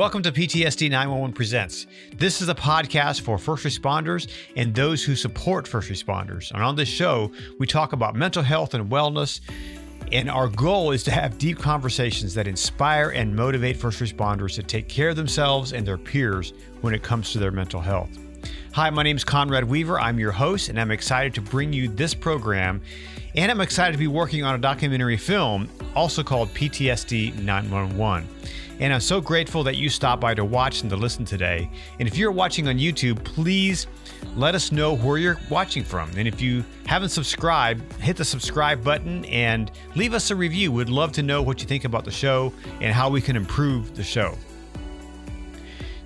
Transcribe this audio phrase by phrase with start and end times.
[0.00, 1.86] Welcome to PTSD 911 Presents.
[2.16, 6.50] This is a podcast for first responders and those who support first responders.
[6.52, 9.42] And on this show, we talk about mental health and wellness.
[10.10, 14.62] And our goal is to have deep conversations that inspire and motivate first responders to
[14.62, 18.08] take care of themselves and their peers when it comes to their mental health.
[18.72, 20.00] Hi, my name is Conrad Weaver.
[20.00, 22.80] I'm your host, and I'm excited to bring you this program.
[23.34, 28.26] And I'm excited to be working on a documentary film also called PTSD 911.
[28.80, 31.70] And I'm so grateful that you stopped by to watch and to listen today.
[31.98, 33.86] And if you're watching on YouTube, please
[34.34, 36.10] let us know where you're watching from.
[36.16, 40.72] And if you haven't subscribed, hit the subscribe button and leave us a review.
[40.72, 43.94] We'd love to know what you think about the show and how we can improve
[43.94, 44.36] the show.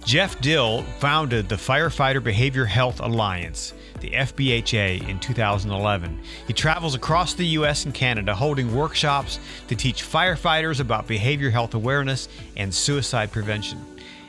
[0.05, 6.21] Jeff Dill founded the Firefighter Behavior Health Alliance the FBHA, in 2011.
[6.47, 7.87] He travels across the U.S.
[7.87, 13.83] and Canada holding workshops to teach firefighters about behavior health awareness and suicide prevention.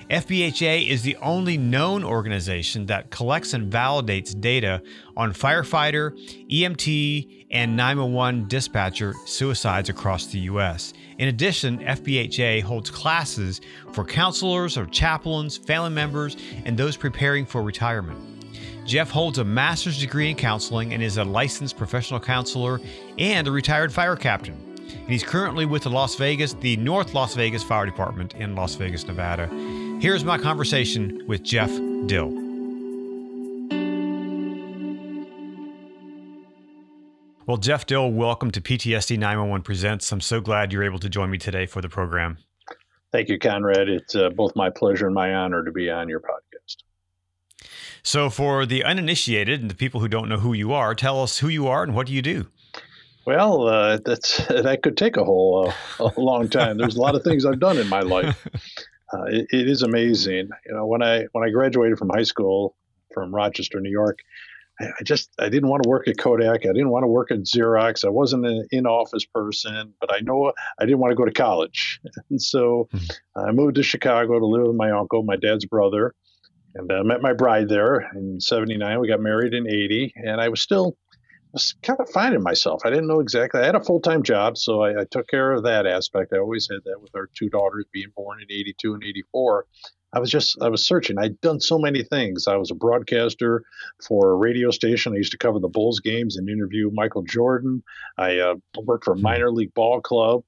[0.09, 4.81] FBHA is the only known organization that collects and validates data
[5.17, 6.11] on firefighter,
[6.49, 10.93] EMT, and 911 dispatcher suicides across the U.S.
[11.17, 13.61] In addition, FBHA holds classes
[13.93, 16.35] for counselors or chaplains, family members,
[16.65, 18.19] and those preparing for retirement.
[18.85, 22.79] Jeff holds a master's degree in counseling and is a licensed professional counselor
[23.17, 24.53] and a retired fire captain.
[24.87, 28.75] And he's currently with the Las Vegas, the North Las Vegas Fire Department in Las
[28.75, 29.47] Vegas, Nevada.
[29.99, 31.71] Here's my conversation with Jeff
[32.05, 32.44] Dill.
[37.47, 40.11] Well, Jeff Dill, welcome to PTSD 911 Presents.
[40.11, 42.39] I'm so glad you're able to join me today for the program.
[43.11, 43.87] Thank you, Conrad.
[43.87, 46.77] It's uh, both my pleasure and my honor to be on your podcast.
[48.01, 51.37] So, for the uninitiated and the people who don't know who you are, tell us
[51.37, 52.47] who you are and what do you do?
[53.27, 56.79] Well, uh, that's that could take a whole uh, a long time.
[56.79, 58.47] There's a lot of things I've done in my life.
[59.13, 60.49] Uh, it, it is amazing.
[60.65, 62.75] You know, when I when I graduated from high school
[63.13, 64.17] from Rochester, New York,
[64.79, 66.65] I, I just I didn't want to work at Kodak.
[66.65, 68.05] I didn't want to work at Xerox.
[68.05, 71.31] I wasn't an in office person, but I know I didn't want to go to
[71.31, 71.99] college,
[72.29, 73.39] and so mm-hmm.
[73.39, 76.13] I moved to Chicago to live with my uncle, my dad's brother
[76.75, 78.99] and I uh, met my bride there in 79.
[78.99, 80.97] We got married in 80, and I was still
[81.55, 82.81] was kind of finding myself.
[82.83, 83.61] I didn't know exactly.
[83.61, 86.33] I had a full time job, so I, I, took care of that aspect.
[86.33, 89.65] I always had that with our two daughters being born in 82 and 84.
[90.15, 91.17] I was just, I was searching.
[91.19, 92.47] I'd done so many things.
[92.47, 93.63] I was a broadcaster
[94.07, 95.13] for a radio station.
[95.13, 97.83] I used to cover the Bulls games and interview Michael Jordan.
[98.17, 100.43] I uh, worked for a minor league ball club.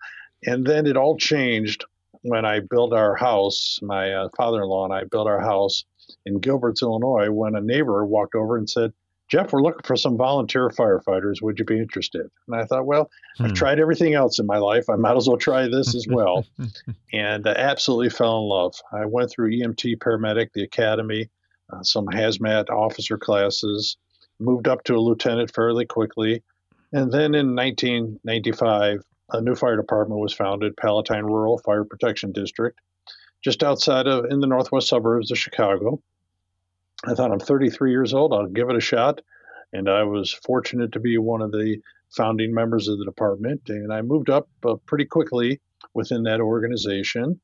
[0.45, 1.83] And then it all changed
[2.21, 3.79] when I built our house.
[3.81, 5.83] My uh, father in law and I built our house
[6.25, 8.93] in Gilberts, Illinois, when a neighbor walked over and said,
[9.29, 11.41] Jeff, we're looking for some volunteer firefighters.
[11.41, 12.29] Would you be interested?
[12.47, 13.45] And I thought, well, hmm.
[13.45, 14.89] I've tried everything else in my life.
[14.89, 16.45] I might as well try this as well.
[17.13, 18.75] and I absolutely fell in love.
[18.91, 21.29] I went through EMT paramedic, the academy,
[21.71, 23.97] uh, some hazmat officer classes,
[24.39, 26.43] moved up to a lieutenant fairly quickly.
[26.93, 29.01] And then in 1995,
[29.31, 32.79] a new fire department was founded, Palatine Rural Fire Protection District
[33.43, 36.01] just outside of in the northwest suburbs of Chicago.
[37.05, 38.33] I thought I'm 33 years old.
[38.33, 39.21] I'll give it a shot.
[39.73, 41.77] And I was fortunate to be one of the
[42.09, 43.61] founding members of the department.
[43.67, 45.59] And I moved up uh, pretty quickly
[45.93, 47.39] within that organization.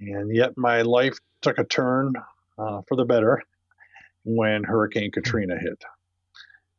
[0.00, 2.12] And yet my life took a turn
[2.58, 3.42] uh, for the better
[4.24, 5.82] when Hurricane Katrina hit.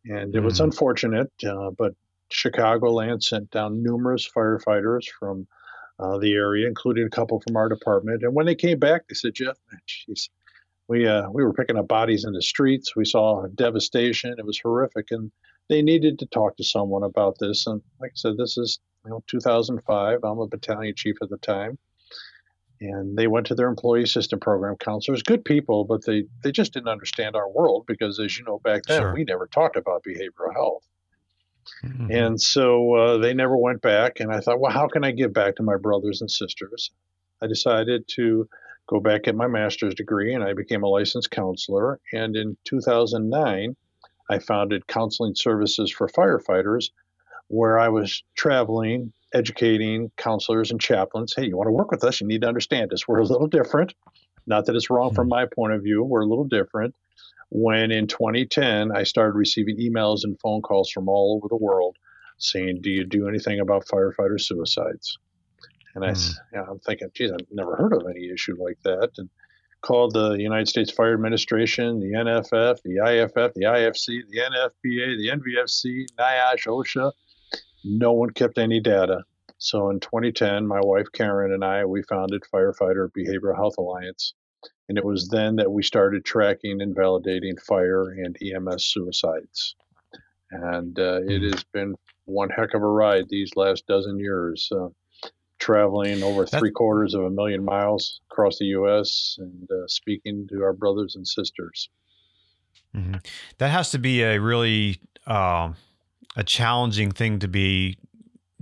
[0.06, 0.66] And it was mm.
[0.66, 1.94] unfortunate, uh, but
[2.32, 5.48] Chicagoland sent down numerous firefighters from
[6.00, 8.24] uh, the area, including a couple from our department.
[8.24, 10.30] And when they came back, they said, Jeff, geez,
[10.88, 12.96] we, uh, we were picking up bodies in the streets.
[12.96, 14.36] We saw devastation.
[14.38, 15.08] It was horrific.
[15.12, 15.32] And
[15.70, 17.66] they needed to talk to someone about this.
[17.68, 20.20] And like I said, this is you know 2005.
[20.24, 21.78] I'm a battalion chief at the time.
[22.82, 26.74] And they went to their employee assistant program counselors, good people, but they, they just
[26.74, 29.14] didn't understand our world because, as you know, back then sure.
[29.14, 30.86] we never talked about behavioral health.
[31.86, 32.12] Mm-hmm.
[32.12, 34.20] And so uh, they never went back.
[34.20, 36.92] And I thought, well, how can I give back to my brothers and sisters?
[37.42, 38.48] I decided to
[38.88, 42.00] go back get my master's degree and I became a licensed counselor.
[42.14, 43.76] And in 2009,
[44.30, 46.90] I founded Counseling Services for Firefighters,
[47.48, 51.34] where I was traveling, educating counselors and chaplains.
[51.36, 52.22] Hey, you want to work with us?
[52.22, 53.08] You need to understand us.
[53.08, 53.94] We're a little different.
[54.48, 55.32] Not that it's wrong from hmm.
[55.32, 56.96] my point of view, we're a little different
[57.50, 61.98] when in 2010 I started receiving emails and phone calls from all over the world
[62.38, 65.18] saying, "Do you do anything about firefighter suicides?"
[65.96, 66.36] And I, mm.
[66.54, 69.12] you know, I'm thinking, geez, I've never heard of any issue like that.
[69.18, 69.30] And
[69.82, 75.30] called the United States Fire Administration, the NFF, the IFF, the IFC, the NFPA, the
[75.30, 77.12] NVFC, NIOSH, OSHA.
[77.84, 79.24] No one kept any data.
[79.60, 84.34] So in 2010, my wife Karen and I we founded Firefighter Behavioral Health Alliance,
[84.90, 89.76] and it was then that we started tracking and validating fire and EMS suicides.
[90.52, 91.52] And uh, it mm-hmm.
[91.52, 91.96] has been
[92.26, 94.70] one heck of a ride these last dozen years.
[94.72, 94.90] Uh,
[95.66, 99.36] traveling over three quarters of a million miles across the U.S.
[99.40, 101.90] and uh, speaking to our brothers and sisters.
[102.96, 103.16] Mm-hmm.
[103.58, 105.74] That has to be a really uh,
[106.36, 107.98] a challenging thing to be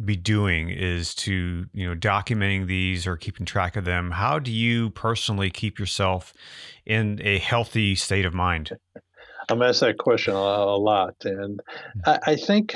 [0.03, 4.11] be doing is to you know documenting these or keeping track of them.
[4.11, 6.33] How do you personally keep yourself
[6.85, 8.71] in a healthy state of mind?
[9.49, 12.09] I'm asked that question a, a lot, and mm-hmm.
[12.09, 12.75] I, I think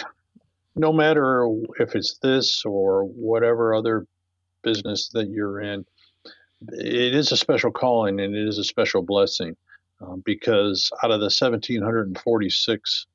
[0.76, 1.48] no matter
[1.80, 4.06] if it's this or whatever other
[4.68, 5.86] business that you're in,
[6.72, 9.56] it is a special calling and it is a special blessing
[10.02, 13.08] um, because out of the 1,746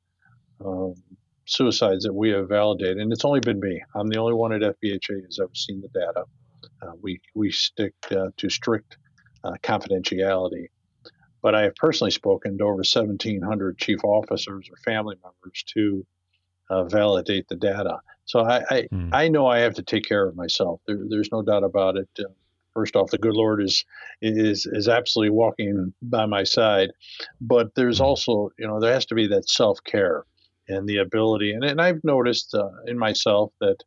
[0.65, 0.95] um,
[1.45, 4.61] suicides that we have validated, and it's only been me, I'm the only one at
[4.61, 6.23] FBHA who's ever seen the data.
[6.81, 8.97] Uh, we we stick uh, to strict
[9.43, 10.67] uh, confidentiality.
[11.41, 16.05] But I have personally spoken to over 1,700 chief officers or family members to
[16.69, 17.99] uh, validate the data.
[18.25, 19.09] So I I, mm.
[19.11, 20.81] I, know I have to take care of myself.
[20.87, 22.09] There, there's no doubt about it.
[22.17, 22.23] Uh,
[22.73, 23.85] first off, the good Lord is
[24.21, 26.91] is is absolutely walking by my side,
[27.41, 28.05] but there's hmm.
[28.05, 30.25] also you know there has to be that self care
[30.67, 31.51] and the ability.
[31.51, 33.77] And, and I've noticed uh, in myself that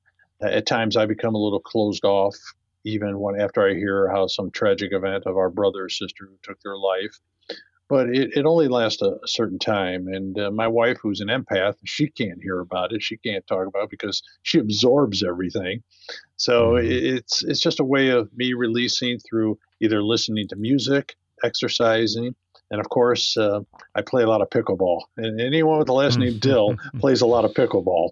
[0.42, 2.36] at times I become a little closed off,
[2.84, 6.36] even when after I hear how some tragic event of our brother or sister who
[6.42, 7.18] took their life
[7.88, 10.08] but it, it only lasts a, a certain time.
[10.08, 13.02] And uh, my wife, who's an empath, she can't hear about it.
[13.02, 15.82] She can't talk about it because she absorbs everything.
[16.36, 16.86] So mm-hmm.
[17.16, 22.34] it's it's just a way of me releasing through either listening to music, exercising,
[22.70, 23.60] and of course, uh,
[23.94, 25.02] I play a lot of pickleball.
[25.16, 28.10] And anyone with the last name Dill plays a lot of pickleball.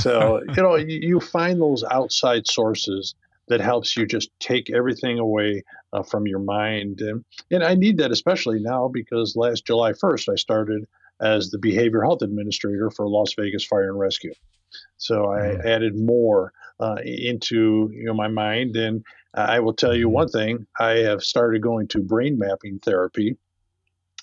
[0.00, 3.14] So you know, you, you find those outside sources
[3.48, 5.62] that helps you just take everything away
[5.92, 7.00] uh, from your mind.
[7.00, 10.86] And, and I need that especially now because last July 1st, I started
[11.20, 14.32] as the behavior health administrator for Las Vegas Fire and Rescue.
[14.96, 15.66] So I mm-hmm.
[15.66, 19.04] added more uh, into you know my mind, and
[19.34, 20.14] I will tell you mm-hmm.
[20.14, 23.36] one thing: I have started going to brain mapping therapy,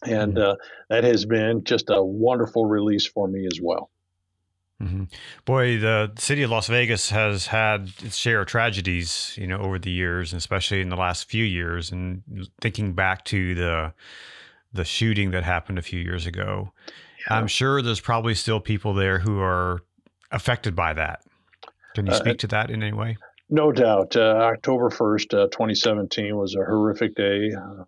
[0.03, 0.51] and mm-hmm.
[0.51, 0.55] uh,
[0.89, 3.91] that has been just a wonderful release for me as well.
[4.81, 5.03] Mm-hmm.
[5.43, 9.77] Boy, the city of Las Vegas has had its share of tragedies, you know, over
[9.77, 11.91] the years, and especially in the last few years.
[11.91, 12.23] And
[12.61, 13.93] thinking back to the
[14.71, 16.71] the shooting that happened a few years ago,
[17.27, 17.37] yeah.
[17.37, 19.83] I'm sure there's probably still people there who are
[20.31, 21.23] affected by that.
[21.95, 23.17] Can you uh, speak uh, to that in any way?
[23.49, 24.15] No doubt.
[24.15, 27.83] Uh, October 1st, uh, 2017 was a horrific day, uh,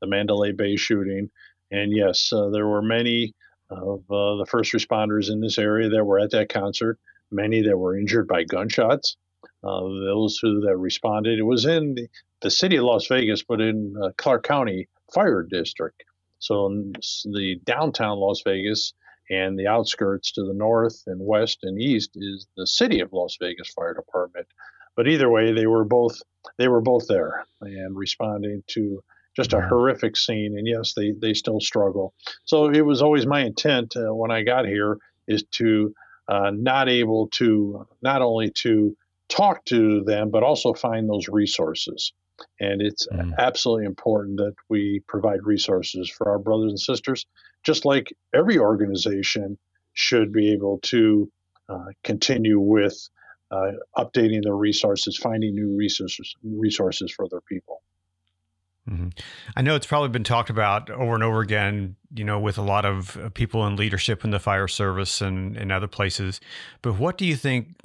[0.00, 1.30] the Mandalay Bay shooting.
[1.72, 3.34] And yes, uh, there were many
[3.70, 6.98] of uh, the first responders in this area that were at that concert,
[7.30, 9.16] many that were injured by gunshots.
[9.62, 12.08] Uh, those who that responded, it was in the,
[12.42, 16.02] the city of Las Vegas, but in uh, Clark County Fire District.
[16.38, 16.68] So
[17.24, 18.94] the downtown Las Vegas
[19.30, 23.36] and the outskirts to the north and west and east is the city of Las
[23.40, 24.46] Vegas Fire Department.
[24.96, 26.20] But either way, they were both
[26.58, 29.02] they were both there and responding to
[29.40, 29.68] just a mm-hmm.
[29.68, 30.54] horrific scene.
[30.58, 32.12] And yes, they, they still struggle.
[32.44, 35.94] So it was always my intent uh, when I got here is to
[36.28, 38.94] uh, not able to not only to
[39.28, 42.12] talk to them, but also find those resources.
[42.58, 43.32] And it's mm.
[43.38, 47.26] absolutely important that we provide resources for our brothers and sisters,
[47.62, 49.56] just like every organization
[49.94, 51.30] should be able to
[51.68, 53.08] uh, continue with
[53.50, 57.82] uh, updating their resources, finding new resources resources for their people.
[58.90, 59.08] Mm-hmm.
[59.56, 62.62] I know it's probably been talked about over and over again, you know, with a
[62.62, 66.40] lot of uh, people in leadership in the fire service and, and other places.
[66.82, 67.76] But what do you think?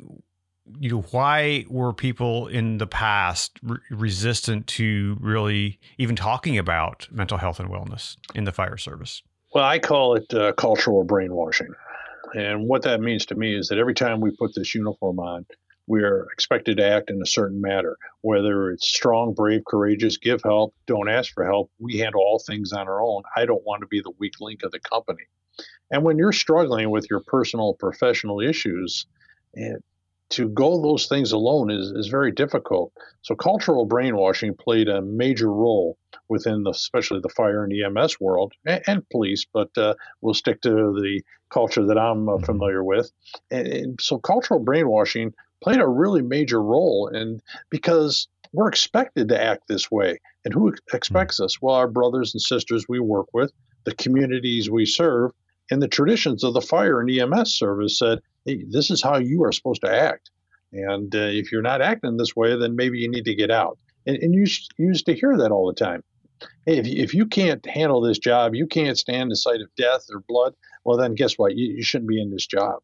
[0.79, 7.07] You know, why were people in the past re- resistant to really even talking about
[7.11, 9.21] mental health and wellness in the fire service?
[9.53, 11.73] Well, I call it uh, cultural brainwashing.
[12.33, 15.45] And what that means to me is that every time we put this uniform on,
[15.87, 20.41] we are expected to act in a certain manner, whether it's strong, brave, courageous, give
[20.43, 21.71] help, don't ask for help.
[21.79, 23.23] We handle all things on our own.
[23.35, 25.23] I don't want to be the weak link of the company.
[25.91, 29.05] And when you're struggling with your personal, professional issues,
[29.53, 29.81] and
[30.29, 32.91] to go those things alone is, is very difficult.
[33.21, 35.97] So cultural brainwashing played a major role
[36.29, 40.61] within the, especially the fire and EMS world and, and police, but uh, we'll stick
[40.61, 42.45] to the culture that I'm uh, mm-hmm.
[42.45, 43.11] familiar with.
[43.51, 45.33] And, and, so cultural brainwashing
[45.65, 47.41] played a really major role and
[47.71, 52.41] because we're expected to act this way and who expects us well our brothers and
[52.41, 53.51] sisters we work with
[53.85, 55.31] the communities we serve
[55.71, 59.43] and the traditions of the fire and ems service said hey this is how you
[59.43, 60.29] are supposed to act
[60.75, 63.77] And uh, if you're not acting this way, then maybe you need to get out.
[64.05, 64.45] And, and you
[64.77, 66.03] used to hear that all the time.
[66.65, 70.05] Hey, if, if you can't handle this job, you can't stand the sight of death
[70.13, 70.53] or blood,
[70.83, 71.55] well, then guess what?
[71.55, 72.81] You, you shouldn't be in this job.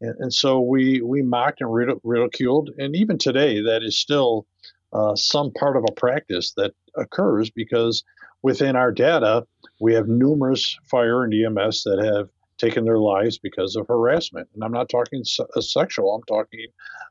[0.00, 1.72] And, and so we, we mocked and
[2.04, 2.70] ridiculed.
[2.78, 4.46] And even today, that is still
[4.92, 8.04] uh, some part of a practice that occurs because
[8.42, 9.46] within our data,
[9.80, 14.48] we have numerous fire and EMS that have taken their lives because of harassment.
[14.54, 16.66] And I'm not talking sexual, I'm talking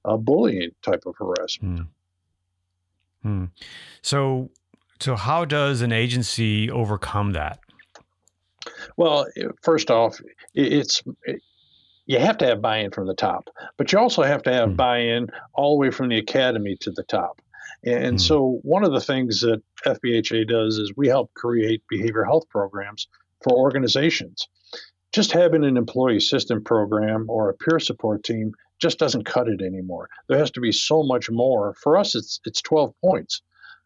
[0.05, 1.87] a bullying type of harassment.
[3.23, 3.27] Hmm.
[3.27, 3.45] Hmm.
[4.01, 4.49] So,
[4.99, 7.59] so how does an agency overcome that?
[8.97, 9.27] Well,
[9.61, 10.19] first off,
[10.53, 11.41] it's it,
[12.05, 14.75] you have to have buy-in from the top, but you also have to have hmm.
[14.75, 17.41] buy-in all the way from the academy to the top.
[17.83, 18.21] And mm.
[18.21, 23.07] so, one of the things that FBHA does is we help create behavioral health programs
[23.43, 24.47] for organizations.
[25.11, 29.61] Just having an employee assistance program or a peer support team just doesn't cut it
[29.61, 30.09] anymore.
[30.27, 31.73] There has to be so much more.
[31.81, 33.41] For us, it's it's 12 points.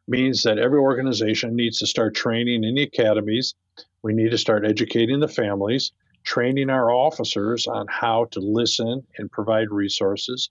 [0.08, 3.56] Means that every organization needs to start training in the academies.
[4.04, 5.92] We need to start educating the families,
[6.25, 10.50] training our officers on how to listen and provide resources,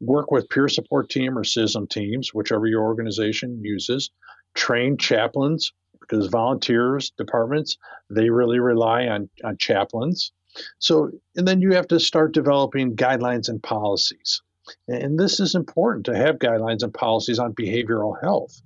[0.00, 4.10] work with peer support team or CISM teams, whichever your organization uses,
[4.54, 7.78] train chaplains because volunteers departments
[8.10, 10.32] they really rely on, on chaplains.
[10.78, 14.42] So and then you have to start developing guidelines and policies.
[14.88, 18.60] And this is important to have guidelines and policies on behavioral health.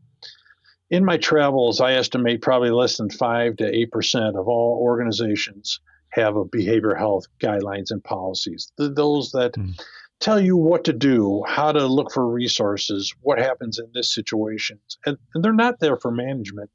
[0.90, 6.36] In my travels, I estimate probably less than 5 to 8% of all organizations have
[6.36, 8.72] a behavior health guidelines and policies.
[8.76, 9.74] The, those that mm
[10.20, 14.78] tell you what to do, how to look for resources, what happens in this situation.
[15.04, 16.70] And, and they're not there for management.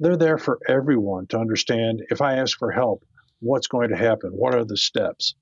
[0.00, 3.04] They're there for everyone to understand if I ask for help,
[3.40, 4.30] what's going to happen?
[4.30, 5.34] What are the steps?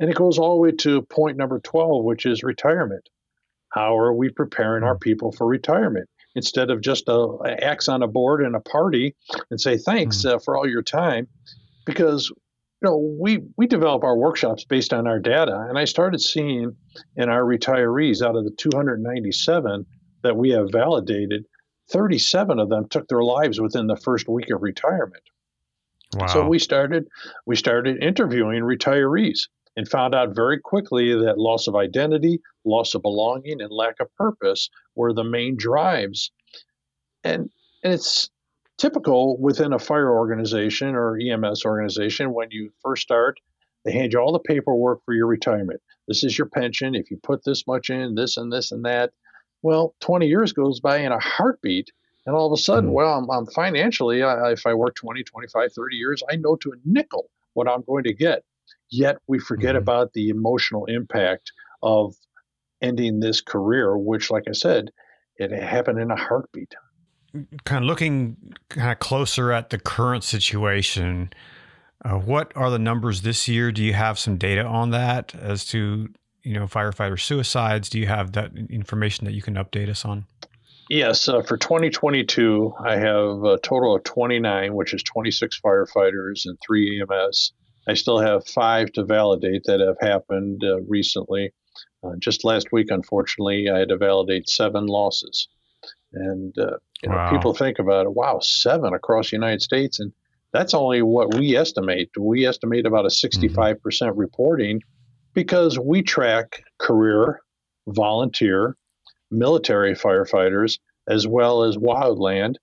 [0.00, 3.08] And it goes all the way to point number 12, which is retirement.
[3.70, 6.08] How are we preparing our people for retirement?
[6.34, 9.14] Instead of just a, a axe on a board and a party
[9.50, 10.36] and say, thanks mm-hmm.
[10.36, 11.26] uh, for all your time.
[11.84, 12.30] Because
[12.82, 16.76] you know, we we develop our workshops based on our data, and I started seeing
[17.16, 19.86] in our retirees out of the 297
[20.22, 21.44] that we have validated,
[21.90, 25.22] 37 of them took their lives within the first week of retirement.
[26.14, 26.26] Wow.
[26.26, 27.06] So we started
[27.46, 33.02] we started interviewing retirees and found out very quickly that loss of identity, loss of
[33.02, 36.32] belonging, and lack of purpose were the main drives.
[37.22, 37.48] And
[37.84, 38.28] and it's
[38.78, 43.38] typical within a fire organization or EMS organization when you first start,
[43.84, 45.80] they hand you all the paperwork for your retirement.
[46.08, 46.94] This is your pension.
[46.94, 49.12] If you put this much in, this and this and that.
[49.62, 51.90] Well, 20 years goes by in a heartbeat.
[52.26, 52.94] And all of a sudden, mm-hmm.
[52.94, 56.72] well, I'm, I'm financially, I, if I work 20, 25, 30 years, I know to
[56.72, 58.44] a nickel what I'm going to get.
[58.90, 59.82] Yet we forget mm-hmm.
[59.82, 61.52] about the emotional impact
[61.82, 62.14] of
[62.80, 64.90] ending this career, which, like I said,
[65.36, 66.74] it happened in a heartbeat
[67.64, 68.36] kind of looking
[68.68, 71.32] kind of closer at the current situation,
[72.04, 73.72] uh, what are the numbers this year?
[73.72, 76.08] Do you have some data on that as to
[76.42, 77.88] you know firefighter suicides?
[77.88, 80.26] Do you have that information that you can update us on?
[80.90, 86.58] Yes, uh, for 2022, I have a total of 29, which is 26 firefighters and
[86.60, 87.52] three EMS.
[87.88, 91.52] I still have five to validate that have happened uh, recently.
[92.04, 95.48] Uh, just last week, unfortunately, I had to validate seven losses.
[96.12, 97.30] And uh, you know, wow.
[97.30, 98.14] people think about it.
[98.14, 100.12] Wow, seven across the United States, and
[100.52, 102.10] that's only what we estimate.
[102.18, 103.82] We estimate about a 65% mm-hmm.
[103.82, 104.80] percent reporting
[105.34, 107.40] because we track career,
[107.88, 108.76] volunteer,
[109.30, 110.78] military firefighters,
[111.08, 112.56] as well as wildland,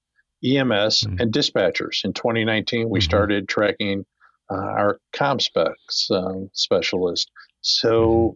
[0.44, 1.20] EMS, mm-hmm.
[1.20, 2.06] and dispatchers.
[2.06, 3.04] In 2019, we mm-hmm.
[3.04, 4.06] started tracking
[4.52, 7.32] uh, our ComSpecs um, specialist.
[7.62, 8.34] So, mm-hmm.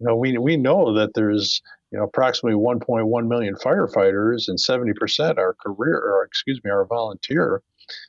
[0.00, 1.62] you know, we, we know that there's
[1.94, 7.62] you know, approximately 1.1 million firefighters and 70% are career, or excuse me, are volunteer.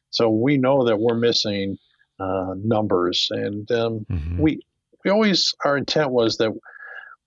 [0.10, 1.78] So we know that we're missing
[2.20, 4.42] uh, numbers, and um, mm-hmm.
[4.42, 4.60] we
[5.04, 6.52] we always our intent was that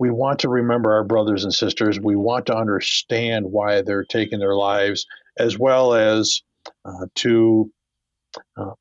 [0.01, 2.01] we want to remember our brothers and sisters.
[2.01, 5.07] We want to understand why they're taking their lives,
[5.39, 6.43] as well as
[6.85, 7.71] uh, to
[8.57, 8.73] uh,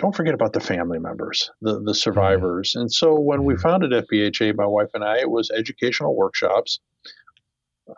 [0.00, 1.92] don't forget about the family members, the, the mm-hmm.
[1.92, 2.74] survivors.
[2.74, 3.62] And so when we mm-hmm.
[3.62, 6.80] founded FBHA, my wife and I, it was educational workshops,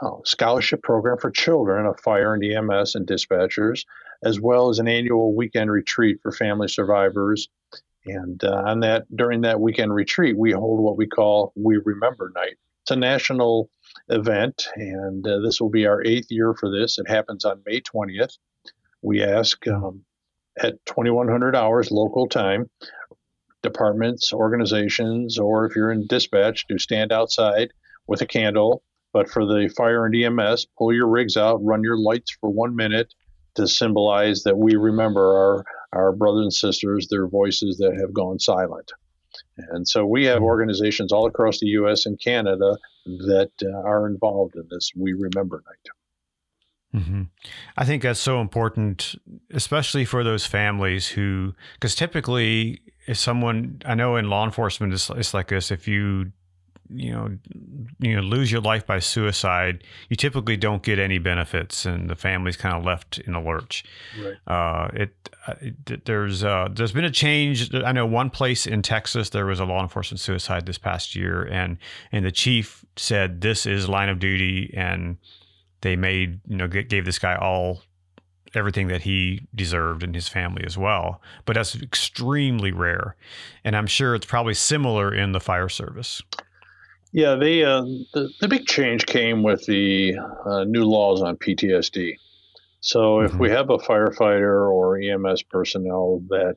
[0.00, 3.84] uh, scholarship program for children of fire and EMS and dispatchers,
[4.24, 7.48] as well as an annual weekend retreat for family survivors.
[8.04, 12.32] And uh, on that, during that weekend retreat, we hold what we call We Remember
[12.34, 12.56] Night.
[12.82, 13.70] It's a national
[14.08, 16.98] event, and uh, this will be our eighth year for this.
[16.98, 18.38] It happens on May 20th.
[19.02, 20.04] We ask um,
[20.58, 22.68] at 2100 hours local time
[23.62, 27.72] departments, organizations, or if you're in dispatch, do stand outside
[28.06, 28.82] with a candle.
[29.12, 32.74] But for the fire and EMS, pull your rigs out, run your lights for one
[32.74, 33.14] minute
[33.54, 38.38] to symbolize that we remember our, our brothers and sisters, their voices that have gone
[38.38, 38.90] silent.
[39.70, 42.06] And so we have organizations all across the U.S.
[42.06, 46.01] and Canada that uh, are involved in this We Remember Night.
[46.94, 47.22] Mm-hmm.
[47.76, 49.14] I think that's so important,
[49.50, 55.08] especially for those families who, because typically, if someone I know in law enforcement, it's,
[55.10, 56.32] it's like this: if you
[56.94, 57.30] you know
[57.98, 62.16] you know lose your life by suicide, you typically don't get any benefits, and the
[62.16, 63.84] family's kind of left in a lurch.
[64.20, 64.36] Right.
[64.46, 67.74] Uh, it, uh, it, there's uh, there's been a change.
[67.74, 71.42] I know one place in Texas there was a law enforcement suicide this past year,
[71.42, 71.78] and
[72.10, 75.16] and the chief said this is line of duty, and
[75.82, 77.82] they made you know gave this guy all
[78.54, 81.22] everything that he deserved and his family as well.
[81.44, 83.16] But that's extremely rare.
[83.64, 86.20] And I'm sure it's probably similar in the fire service.
[87.12, 87.82] Yeah, they uh,
[88.14, 92.16] the the big change came with the uh, new laws on PTSD.
[92.80, 93.40] So if mm-hmm.
[93.40, 96.56] we have a firefighter or EMS personnel that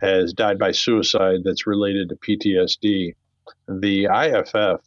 [0.00, 3.14] has died by suicide that's related to PTSD,
[3.68, 4.80] the IFF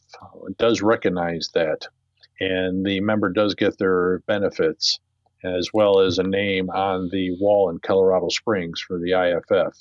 [0.57, 1.87] does recognize that,
[2.39, 4.99] and the member does get their benefits
[5.43, 9.73] as well as a name on the wall in Colorado Springs for the IFF.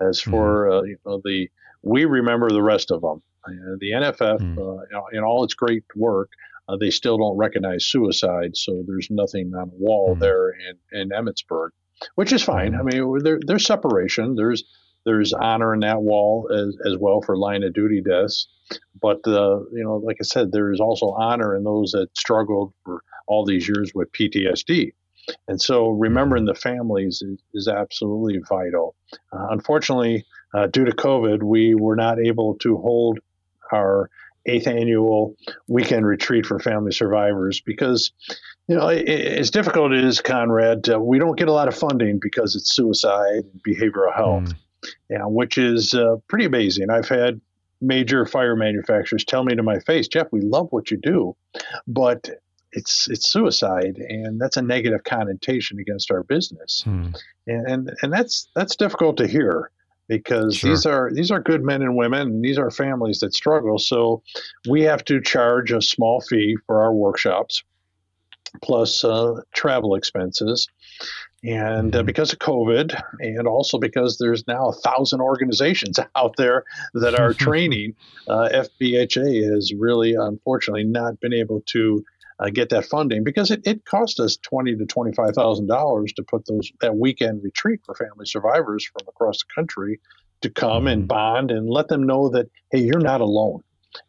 [0.00, 0.78] As for mm-hmm.
[0.78, 1.48] uh, you know, the,
[1.82, 3.22] we remember the rest of them.
[3.46, 4.58] Uh, the NFF, mm.
[4.58, 6.30] uh, in all its great work,
[6.68, 10.20] uh, they still don't recognize suicide, so there's nothing on the wall mm.
[10.20, 11.70] there in, in Emmitsburg,
[12.16, 12.72] which is fine.
[12.72, 12.80] Mm.
[12.80, 14.34] I mean, there, there's separation.
[14.34, 14.64] There's
[15.08, 18.46] there's honor in that wall as, as well for line of duty deaths,
[19.00, 22.74] but uh, you know, like I said, there is also honor in those that struggled
[22.84, 24.92] for all these years with PTSD.
[25.46, 28.94] And so remembering the families is, is absolutely vital.
[29.32, 33.18] Uh, unfortunately, uh, due to COVID, we were not able to hold
[33.72, 34.10] our
[34.46, 35.36] eighth annual
[35.68, 38.12] weekend retreat for family survivors because
[38.66, 41.76] you know it, as difficult it is conrad uh, we don't get a lot of
[41.76, 44.54] funding because it's suicide and behavioral health mm.
[45.10, 47.40] Yeah, which is uh, pretty amazing i've had
[47.80, 51.36] major fire manufacturers tell me to my face jeff we love what you do
[51.86, 52.28] but
[52.72, 57.14] it's it's suicide and that's a negative connotation against our business mm.
[57.46, 59.70] and, and and that's that's difficult to hear
[60.08, 60.70] because sure.
[60.70, 64.22] these are these are good men and women and these are families that struggle so
[64.68, 67.62] we have to charge a small fee for our workshops
[68.62, 70.68] plus uh, travel expenses
[71.44, 72.06] and uh, mm-hmm.
[72.06, 77.32] because of covid and also because there's now a thousand organizations out there that are
[77.48, 77.94] training
[78.28, 82.04] uh, fbha has really unfortunately not been able to
[82.40, 86.12] uh, get that funding because it, it cost us twenty to twenty five thousand dollars
[86.12, 90.00] to put those that weekend retreat for family survivors from across the country
[90.40, 91.08] to come and mm-hmm.
[91.08, 93.60] bond and let them know that hey you're not alone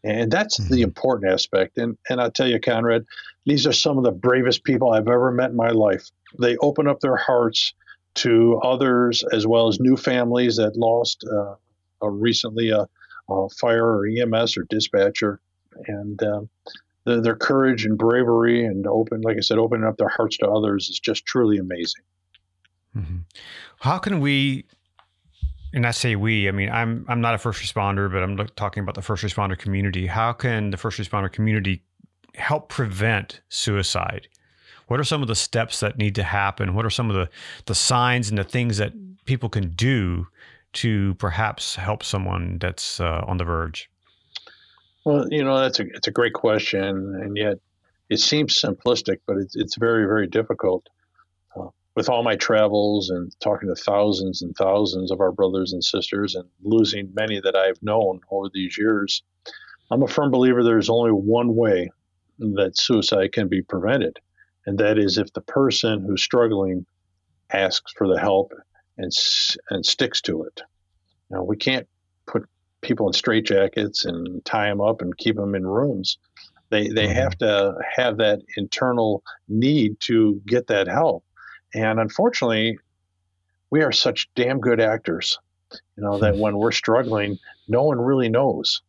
[0.03, 0.73] and that's mm-hmm.
[0.73, 3.05] the important aspect and and i tell you conrad
[3.49, 6.09] these are some of the bravest people i've ever met in my life
[6.39, 7.73] they open up their hearts
[8.15, 11.55] to others as well as new families that lost uh,
[12.07, 12.87] recently a,
[13.29, 15.39] a, fire or ems or dispatcher
[15.87, 16.49] and um,
[17.05, 20.49] the, their courage and bravery and open, like I said, opening up their hearts to
[20.49, 22.03] others is just truly amazing.
[22.95, 23.17] Mm-hmm.
[23.79, 24.65] How can we?
[25.73, 26.47] And I say we.
[26.47, 29.57] I mean, I'm I'm not a first responder, but I'm talking about the first responder
[29.57, 30.07] community.
[30.07, 31.83] How can the first responder community
[32.39, 34.27] help prevent suicide?
[34.87, 36.73] What are some of the steps that need to happen?
[36.73, 37.29] What are some of the
[37.65, 38.93] the signs and the things that
[39.25, 40.27] people can do
[40.71, 43.89] to perhaps help someone that's uh, on the verge?
[45.05, 47.59] Well, you know, that's a it's a great question, and yet
[48.09, 50.87] it seems simplistic, but it's it's very very difficult.
[51.55, 55.83] Uh, with all my travels and talking to thousands and thousands of our brothers and
[55.83, 59.21] sisters, and losing many that I've known over these years,
[59.91, 61.89] I'm a firm believer there's only one way
[62.39, 64.19] that suicide can be prevented,
[64.65, 66.85] and that is if the person who's struggling
[67.51, 68.53] asks for the help
[68.97, 69.11] and
[69.69, 70.61] and sticks to it.
[71.29, 71.87] Now we can't
[72.27, 72.47] put
[72.81, 76.17] people in straitjackets and tie them up and keep them in rooms.
[76.69, 77.13] They they mm-hmm.
[77.13, 81.23] have to have that internal need to get that help.
[81.73, 82.77] And unfortunately,
[83.69, 85.37] we are such damn good actors,
[85.97, 88.81] you know, that when we're struggling, no one really knows.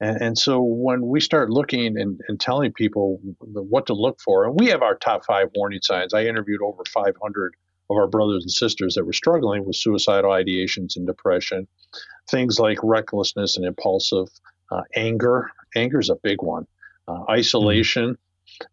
[0.00, 4.44] And, and so when we start looking and, and telling people what to look for,
[4.44, 6.14] and we have our top five warning signs.
[6.14, 7.54] I interviewed over 500
[7.90, 11.68] of our brothers and sisters that were struggling with suicidal ideations and depression
[12.30, 14.28] things like recklessness and impulsive
[14.70, 15.50] uh, anger.
[15.76, 16.66] Anger is a big one.
[17.06, 18.16] Uh, isolation,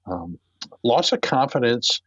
[0.06, 0.40] um,
[0.84, 2.02] loss of confidence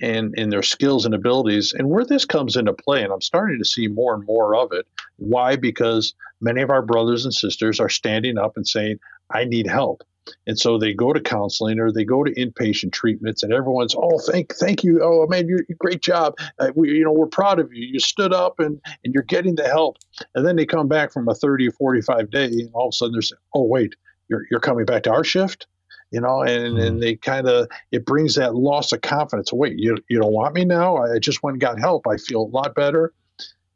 [0.00, 3.58] and in their skills and abilities and where this comes into play and i'm starting
[3.58, 4.86] to see more and more of it.
[5.16, 5.56] Why?
[5.56, 8.98] Because many of our brothers and sisters are standing up and saying
[9.30, 10.02] i need help.
[10.46, 14.18] And so they go to counseling or they go to inpatient treatments and everyone's oh
[14.30, 15.00] thank thank you.
[15.02, 16.34] Oh man you great job.
[16.58, 17.86] Uh, we you know we're proud of you.
[17.86, 19.96] You stood up and and you're getting the help.
[20.34, 22.96] And then they come back from a 30 or 45 day and all of a
[22.96, 23.94] sudden they're saying oh wait
[24.28, 25.66] you're, you're coming back to our shift
[26.10, 26.78] you know, and, mm-hmm.
[26.78, 29.52] and they kind of it brings that loss of confidence.
[29.52, 30.96] Wait, you you don't want me now?
[30.96, 32.06] I just went and got help.
[32.06, 33.12] I feel a lot better,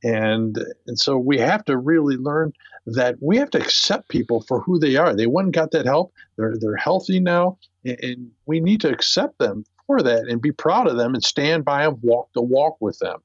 [0.03, 2.53] and and so we have to really learn
[2.87, 5.15] that we have to accept people for who they are.
[5.15, 6.13] They went and got that help.
[6.37, 10.53] They're they're healthy now, and, and we need to accept them for that and be
[10.53, 13.21] proud of them and stand by them, walk the walk with them.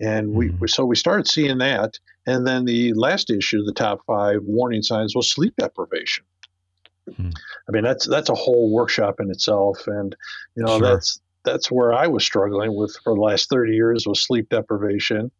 [0.00, 0.66] And we, mm-hmm.
[0.66, 1.98] so we started seeing that.
[2.26, 6.24] And then the last issue, the top five warning signs, was sleep deprivation.
[7.16, 7.30] Hmm.
[7.68, 10.14] I mean, that's that's a whole workshop in itself, and
[10.56, 10.88] you know sure.
[10.88, 15.30] that's that's where I was struggling with for the last thirty years was sleep deprivation,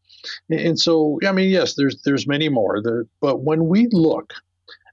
[0.51, 4.33] and so I mean, yes, there's there's many more, there, but when we look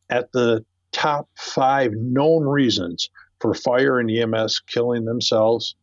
[0.10, 5.76] at the top five known reasons for fire and EMS killing themselves,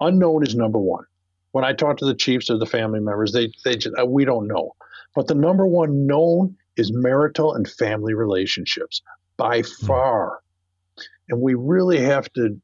[0.00, 1.04] unknown is number one.
[1.52, 4.24] When I talk to the chiefs or the family members, they they just, uh, we
[4.24, 4.74] don't know,
[5.14, 9.02] but the number one known is marital and family relationships
[9.38, 9.86] by hmm.
[9.86, 10.40] far.
[11.30, 12.60] And we really have to,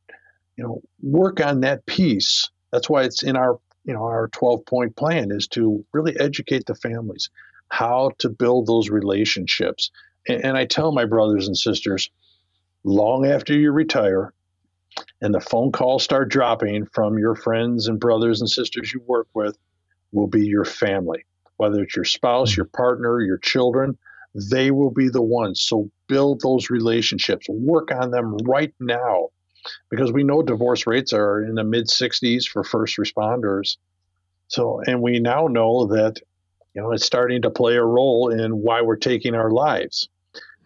[0.57, 2.51] you know, work on that piece.
[2.71, 6.67] That's why it's in our, you know, our 12 point plan is to really educate
[6.67, 7.31] the families
[7.69, 9.91] how to build those relationships.
[10.29, 12.11] And, and I tell my brothers and sisters,
[12.85, 14.33] long after you retire,
[15.21, 19.27] and the phone calls start dropping from your friends and brothers and sisters you work
[19.35, 19.57] with
[20.13, 21.25] will be your family
[21.57, 22.61] whether it's your spouse hmm.
[22.61, 23.99] your partner your children
[24.35, 25.63] they will be the ones.
[25.63, 29.29] So build those relationships, work on them right now,
[29.91, 33.77] because we know divorce rates are in the mid 60s for first responders.
[34.49, 36.21] So, and we now know that,
[36.75, 40.09] you know, it's starting to play a role in why we're taking our lives.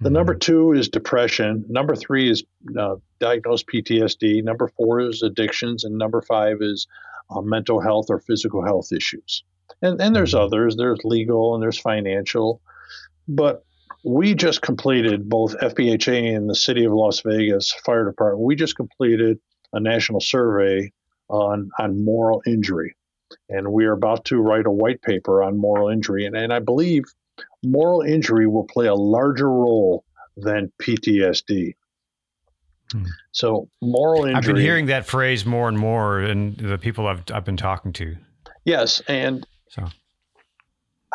[0.00, 0.38] The number mm-hmm.
[0.38, 1.64] two is depression.
[1.68, 2.44] Number three is
[2.78, 4.42] uh, diagnosed PTSD.
[4.44, 6.86] Number four is addictions, and number five is
[7.30, 9.42] uh, mental health or physical health issues.
[9.82, 10.44] And and there's mm-hmm.
[10.44, 10.76] others.
[10.76, 12.60] There's legal and there's financial.
[13.28, 13.62] But
[14.04, 18.44] we just completed both FBHA and the City of Las Vegas Fire Department.
[18.44, 19.38] We just completed
[19.72, 20.92] a national survey
[21.28, 22.96] on on moral injury,
[23.48, 26.26] and we are about to write a white paper on moral injury.
[26.26, 27.04] And, and I believe
[27.62, 30.04] moral injury will play a larger role
[30.36, 31.74] than PTSD.
[32.92, 33.04] Hmm.
[33.32, 34.36] So moral injury.
[34.36, 37.92] I've been hearing that phrase more and more, and the people I've I've been talking
[37.94, 38.16] to.
[38.64, 39.84] Yes, and so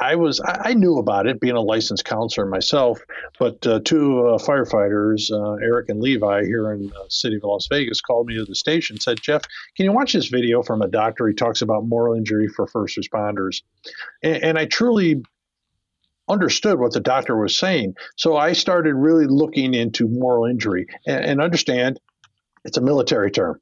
[0.01, 2.99] I was I knew about it being a licensed counselor myself,
[3.39, 7.67] but uh, two uh, firefighters, uh, Eric and Levi, here in the city of Las
[7.67, 8.99] Vegas, called me to the station.
[8.99, 9.43] Said, "Jeff,
[9.77, 11.27] can you watch this video from a doctor?
[11.27, 13.61] He talks about moral injury for first responders,"
[14.23, 15.21] and, and I truly
[16.27, 17.93] understood what the doctor was saying.
[18.15, 21.99] So I started really looking into moral injury and, and understand
[22.65, 23.59] it's a military term.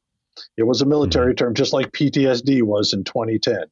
[0.58, 1.46] It was a military mm-hmm.
[1.46, 3.66] term, just like PTSD was in 2010.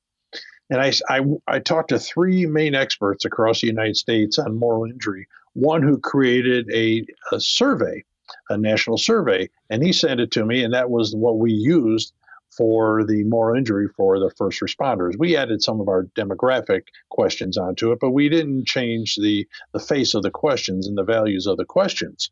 [0.70, 4.86] And I, I, I talked to three main experts across the United States on moral
[4.86, 5.28] injury.
[5.54, 8.04] One who created a, a survey,
[8.50, 12.14] a national survey, and he sent it to me, and that was what we used
[12.56, 15.18] for the moral injury for the first responders.
[15.18, 19.80] We added some of our demographic questions onto it, but we didn't change the, the
[19.80, 22.30] face of the questions and the values of the questions.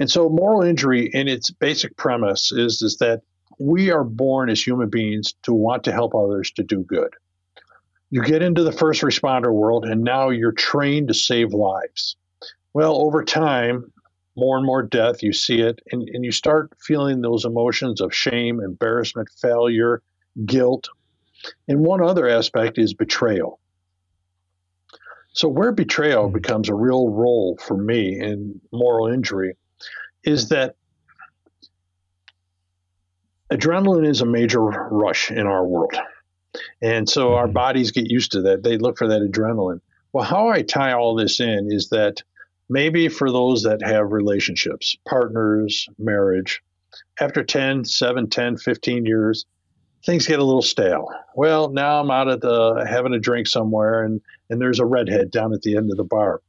[0.00, 3.22] And so moral injury in its basic premise is, is that
[3.60, 7.14] we are born as human beings to want to help others to do good
[8.14, 12.14] you get into the first responder world and now you're trained to save lives.
[12.72, 13.92] Well, over time,
[14.36, 18.14] more and more death, you see it, and, and you start feeling those emotions of
[18.14, 20.00] shame, embarrassment, failure,
[20.46, 20.88] guilt.
[21.66, 23.58] And one other aspect is betrayal.
[25.32, 26.34] So, where betrayal hmm.
[26.34, 29.56] becomes a real role for me in moral injury
[30.22, 30.76] is that
[33.50, 35.96] adrenaline is a major rush in our world.
[36.84, 37.36] And so mm-hmm.
[37.36, 38.62] our bodies get used to that.
[38.62, 39.80] They look for that adrenaline.
[40.12, 42.22] Well, how I tie all this in is that
[42.68, 46.62] maybe for those that have relationships, partners, marriage,
[47.20, 49.46] after 10, 7, 10, 15 years,
[50.04, 51.08] things get a little stale.
[51.34, 54.20] Well, now I'm out at the having a drink somewhere and
[54.50, 56.42] and there's a redhead down at the end of the bar.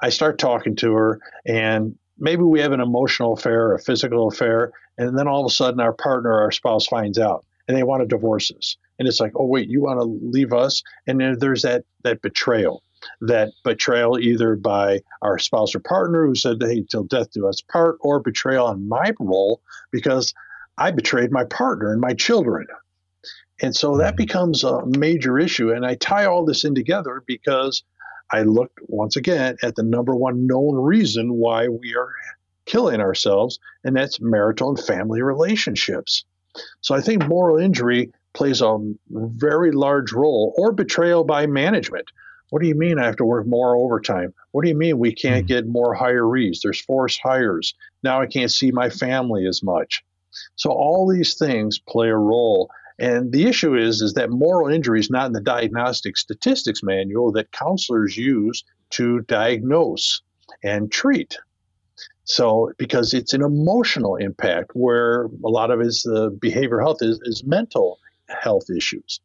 [0.00, 4.72] I start talking to her and maybe we have an emotional affair, a physical affair,
[4.98, 8.02] and then all of a sudden our partner, our spouse finds out and they want
[8.02, 11.38] to divorce us and it's like oh wait you want to leave us and then
[11.38, 12.82] there's that that betrayal
[13.20, 17.60] that betrayal either by our spouse or partner who said hey till death do us
[17.60, 20.34] part or betrayal on my role because
[20.78, 22.66] i betrayed my partner and my children
[23.62, 24.16] And so that mm-hmm.
[24.16, 25.72] becomes a major issue.
[25.72, 27.82] And I tie all this in together because
[28.30, 32.12] I looked once again at the number one known reason why we are
[32.66, 36.24] killing ourselves, and that's marital and family relationships.
[36.80, 38.78] So I think moral injury plays a
[39.10, 42.06] very large role, or betrayal by management.
[42.50, 44.32] What do you mean I have to work more overtime?
[44.52, 45.48] What do you mean we can't mm.
[45.48, 46.60] get more hirees?
[46.62, 47.74] There's forced hires.
[48.02, 50.04] Now I can't see my family as much.
[50.56, 52.70] So all these things play a role.
[52.98, 57.32] And the issue is, is that moral injury is not in the diagnostic statistics manual
[57.32, 60.22] that counselors use to diagnose
[60.62, 61.36] and treat.
[62.26, 67.20] So, because it's an emotional impact where a lot of his uh, behavioral health is,
[67.22, 69.20] is mental health issues.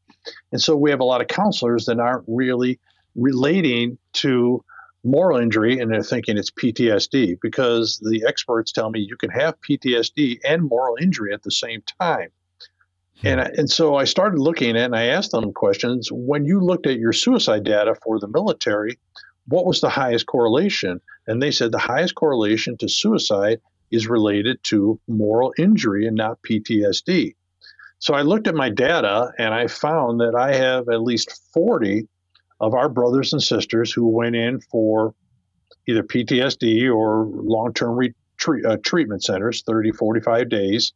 [0.52, 2.80] And so we have a lot of counselors that aren't really
[3.16, 4.64] relating to
[5.04, 9.60] moral injury and they're thinking it's PTSD because the experts tell me you can have
[9.62, 12.30] PTSD and moral injury at the same time.
[13.22, 13.28] Hmm.
[13.28, 16.10] And, and so I started looking at and I asked them questions.
[16.12, 19.00] When you looked at your suicide data for the military,
[19.48, 21.02] what was the highest correlation?
[21.28, 23.60] And they said the highest correlation to suicide
[23.92, 27.36] is related to moral injury and not PTSD.
[28.00, 32.08] So I looked at my data and I found that I have at least 40
[32.60, 35.14] of our brothers and sisters who went in for
[35.88, 40.94] either PTSD or long term retreat, uh, treatment centers, 30, 45 days.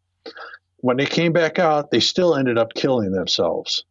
[0.78, 3.84] When they came back out, they still ended up killing themselves.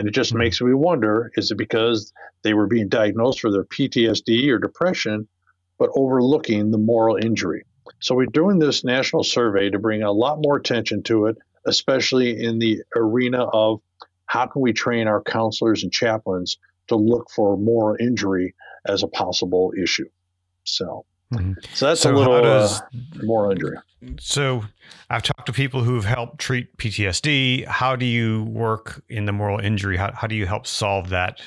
[0.00, 0.38] And it just mm-hmm.
[0.38, 5.28] makes me wonder is it because they were being diagnosed for their PTSD or depression,
[5.78, 7.64] but overlooking the moral injury?
[8.00, 11.36] So we're doing this national survey to bring a lot more attention to it
[11.66, 13.80] especially in the arena of
[14.26, 16.58] how can we train our counselors and chaplains
[16.88, 18.54] to look for moral injury
[18.86, 20.08] as a possible issue.
[20.64, 21.52] So, mm-hmm.
[21.72, 22.86] so that's so a little does, uh,
[23.22, 23.76] moral injury.
[24.18, 24.64] So,
[25.10, 27.66] I've talked to people who've helped treat PTSD.
[27.66, 29.96] How do you work in the moral injury?
[29.96, 31.42] How, how do you help solve that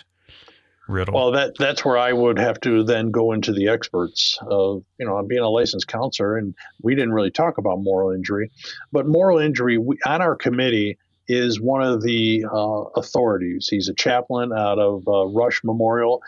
[0.87, 1.15] riddle?
[1.15, 5.05] Well, that that's where I would have to then go into the experts of you
[5.05, 8.51] know I'm being a licensed counselor, and we didn't really talk about moral injury,
[8.91, 13.67] but moral injury we, on our committee is one of the uh, authorities.
[13.69, 16.21] He's a chaplain out of uh, Rush Memorial,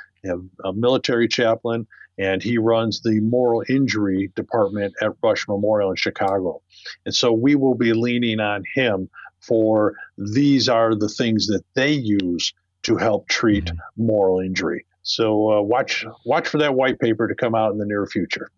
[0.64, 1.86] a military chaplain,
[2.18, 6.62] and he runs the moral injury department at Rush Memorial in Chicago.
[7.06, 9.10] And so we will be leaning on him
[9.42, 14.06] for these are the things that they use to help treat mm-hmm.
[14.06, 14.86] moral injury.
[15.04, 18.50] So uh, watch watch for that white paper to come out in the near future.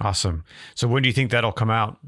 [0.00, 0.44] Awesome.
[0.74, 1.98] So when do you think that'll come out?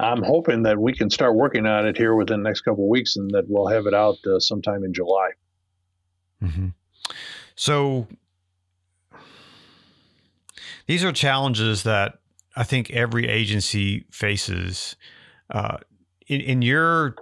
[0.00, 2.88] I'm hoping that we can start working on it here within the next couple of
[2.88, 5.30] weeks, and that we'll have it out uh, sometime in July.
[6.42, 6.68] Mm-hmm.
[7.54, 8.06] So
[10.88, 12.18] these are challenges that
[12.56, 14.96] I think every agency faces.
[15.48, 15.76] Uh,
[16.26, 17.14] in, in your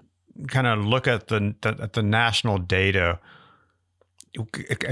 [0.48, 3.18] kind of look at the, the at the national data,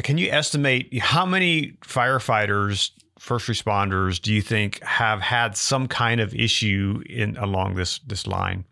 [0.03, 6.21] can you estimate how many firefighters, first responders, do you think have had some kind
[6.21, 8.65] of issue in along this this line,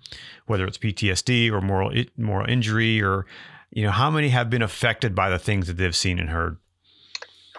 [0.46, 3.24] whether it's PTSD or moral moral injury, or
[3.70, 6.56] you know how many have been affected by the things that they've seen and heard?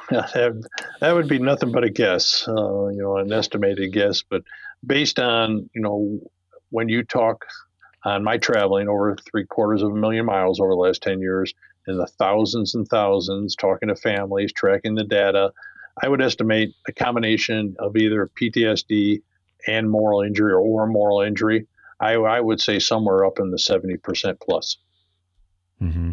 [0.10, 4.22] That, that would be nothing but a guess, uh, you know, an estimated guess.
[4.22, 4.44] But
[4.86, 6.20] based on you know
[6.70, 7.46] when you talk
[8.04, 11.54] on my traveling over three quarters of a million miles over the last ten years
[11.88, 15.52] in the thousands and thousands, talking to families, tracking the data.
[16.02, 19.22] I would estimate a combination of either PTSD
[19.68, 21.68] and moral injury or, or moral injury.
[22.00, 24.78] I, I, would say somewhere up in the 70% plus.
[25.82, 26.12] Mm-hmm.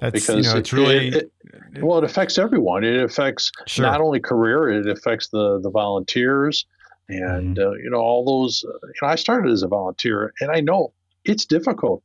[0.00, 1.32] That's, because you know, it's really it,
[1.74, 2.84] it, well, it affects everyone.
[2.84, 3.84] It affects sure.
[3.84, 6.66] not only career, it affects the the volunteers,
[7.08, 7.68] and mm-hmm.
[7.68, 8.64] uh, you know all those.
[8.64, 10.92] Uh, you know, I started as a volunteer, and I know
[11.24, 12.02] it's difficult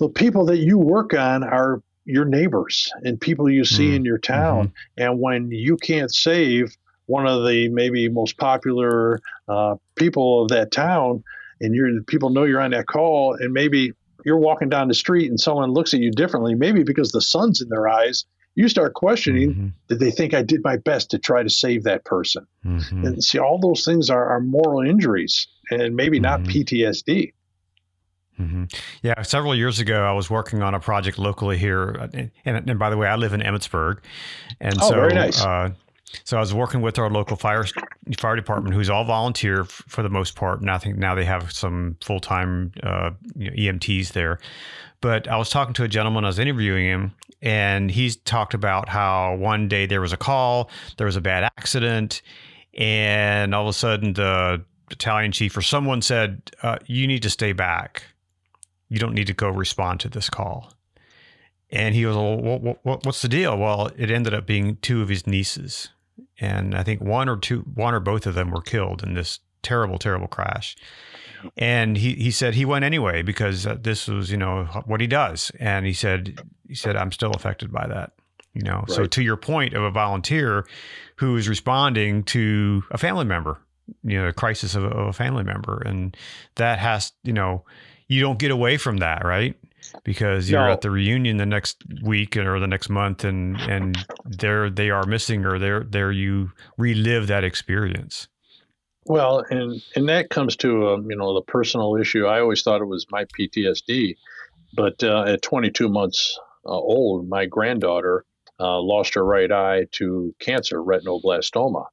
[0.00, 3.96] the people that you work on are your neighbors and people you see mm-hmm.
[3.96, 4.68] in your town.
[4.68, 5.02] Mm-hmm.
[5.02, 10.72] And when you can't save one of the maybe most popular uh, people of that
[10.72, 11.22] town,
[11.60, 13.92] and you're people know you're on that call, and maybe
[14.24, 17.60] you're walking down the street and someone looks at you differently, maybe because the sun's
[17.60, 18.24] in their eyes.
[18.56, 19.68] You start questioning, mm-hmm.
[19.88, 22.46] did they think I did my best to try to save that person?
[22.64, 23.06] Mm-hmm.
[23.06, 26.50] And see, all those things are, are moral injuries and maybe not mm-hmm.
[26.50, 27.32] PTSD.
[28.40, 28.64] Mm-hmm.
[29.02, 32.90] Yeah, several years ago, I was working on a project locally here, and, and by
[32.90, 33.98] the way, I live in Emmitsburg,
[34.60, 35.42] and oh, so very nice.
[35.42, 35.70] Uh,
[36.24, 37.64] so I was working with our local fire
[38.18, 41.24] fire department, who's all volunteer f- for the most part, and I think now they
[41.24, 44.38] have some full time uh, you know, EMTs there.
[45.00, 48.88] But I was talking to a gentleman, I was interviewing him, and he's talked about
[48.88, 52.22] how one day there was a call, there was a bad accident,
[52.76, 57.30] and all of a sudden the battalion chief or someone said, uh, "You need to
[57.30, 58.04] stay back."
[58.90, 60.74] you don't need to go respond to this call.
[61.70, 63.56] And he was, well, what, what, what's the deal?
[63.56, 65.88] Well, it ended up being two of his nieces.
[66.40, 69.40] And I think one or two, one or both of them were killed in this
[69.62, 70.76] terrible, terrible crash.
[71.56, 75.06] And he, he said he went anyway because uh, this was, you know, what he
[75.06, 75.52] does.
[75.58, 78.12] And he said, he said, I'm still affected by that,
[78.54, 78.80] you know?
[78.80, 78.90] Right.
[78.90, 80.66] So to your point of a volunteer
[81.16, 83.58] who is responding to a family member,
[84.02, 85.82] you know, a crisis of, of a family member.
[85.84, 86.16] And
[86.56, 87.64] that has, you know,
[88.08, 89.56] you don't get away from that, right?
[90.04, 90.72] Because you're no.
[90.72, 95.04] at the reunion the next week or the next month, and and there they are
[95.04, 98.28] missing, or there there you relive that experience.
[99.06, 102.26] Well, and and that comes to um, you know the personal issue.
[102.26, 104.16] I always thought it was my PTSD,
[104.74, 108.24] but uh, at 22 months uh, old, my granddaughter
[108.60, 111.86] uh, lost her right eye to cancer, retinoblastoma,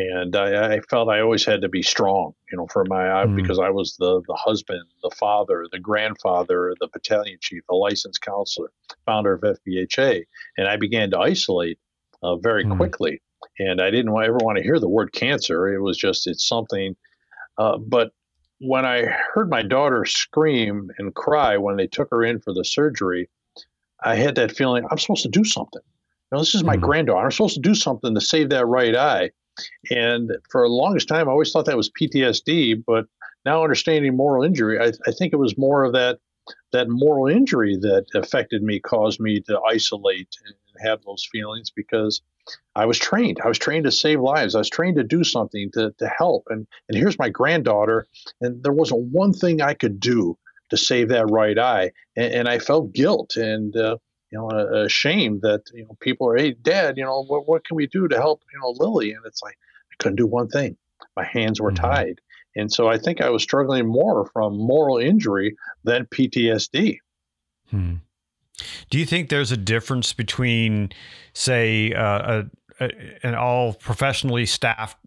[0.00, 3.36] and I, I, felt I always had to be strong, you know, for my mm.
[3.36, 8.20] because I was the the husband, the father, the grandfather, the battalion chief, the licensed
[8.22, 8.72] counselor,
[9.06, 10.24] founder of FBHA,
[10.56, 11.78] and I began to isolate
[12.22, 12.76] uh, very mm.
[12.76, 13.20] quickly,
[13.58, 15.68] and I didn't ever want to hear the word cancer.
[15.72, 16.96] It was just it's something,
[17.58, 18.12] uh, but
[18.60, 22.64] when I heard my daughter scream and cry when they took her in for the
[22.64, 23.28] surgery,
[24.04, 25.82] I had that feeling I'm supposed to do something.
[26.30, 26.82] You know, this is my mm.
[26.82, 27.24] granddaughter.
[27.24, 29.30] I'm supposed to do something to save that right eye.
[29.90, 33.06] And for the longest time, I always thought that was PTSD, but
[33.44, 36.18] now understanding moral injury, I, I think it was more of that
[36.72, 42.22] that moral injury that affected me, caused me to isolate and have those feelings because
[42.74, 43.38] I was trained.
[43.44, 44.54] I was trained to save lives.
[44.54, 46.44] I was trained to do something to, to help.
[46.48, 48.06] And and here's my granddaughter,
[48.40, 50.36] and there wasn't one thing I could do
[50.70, 53.98] to save that right eye, and, and I felt guilt and uh,
[54.30, 54.48] you know,
[54.84, 58.08] ashamed that you know people are, hey, Dad, you know, what what can we do
[58.08, 59.12] to help you know Lily?
[59.12, 59.58] And it's like
[59.92, 60.76] I couldn't do one thing.
[61.16, 61.84] My hands were mm-hmm.
[61.84, 62.20] tied,
[62.56, 66.98] and so I think I was struggling more from moral injury than PTSD.
[67.70, 67.94] Hmm.
[68.90, 70.90] Do you think there's a difference between,
[71.32, 72.42] say, uh,
[72.80, 72.90] a, a,
[73.22, 74.98] an all professionally staffed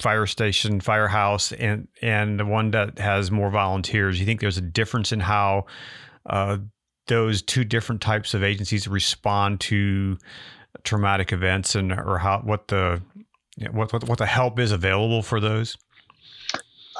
[0.00, 4.18] fire station, firehouse, and and the one that has more volunteers?
[4.20, 5.66] You think there's a difference in how
[6.26, 6.58] uh,
[7.08, 10.18] those two different types of agencies respond to
[10.84, 13.02] traumatic events and or how what the
[13.72, 15.76] what what, what the help is available for those?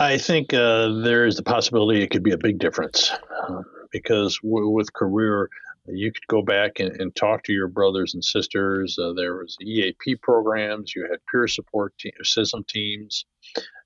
[0.00, 4.38] I think uh, there is the possibility it could be a big difference uh, because
[4.44, 5.50] w- with career,
[5.88, 8.96] you could go back and, and talk to your brothers and sisters.
[8.96, 13.24] Uh, there was EAP programs, you had peer support te- system teams,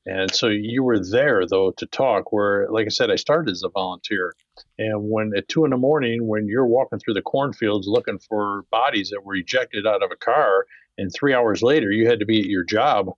[0.04, 2.32] and so you were there though to talk.
[2.32, 4.34] Where, like I said, I started as a volunteer,
[4.78, 8.64] and when at two in the morning, when you're walking through the cornfields looking for
[8.70, 10.66] bodies that were ejected out of a car,
[10.98, 13.10] and three hours later you had to be at your job,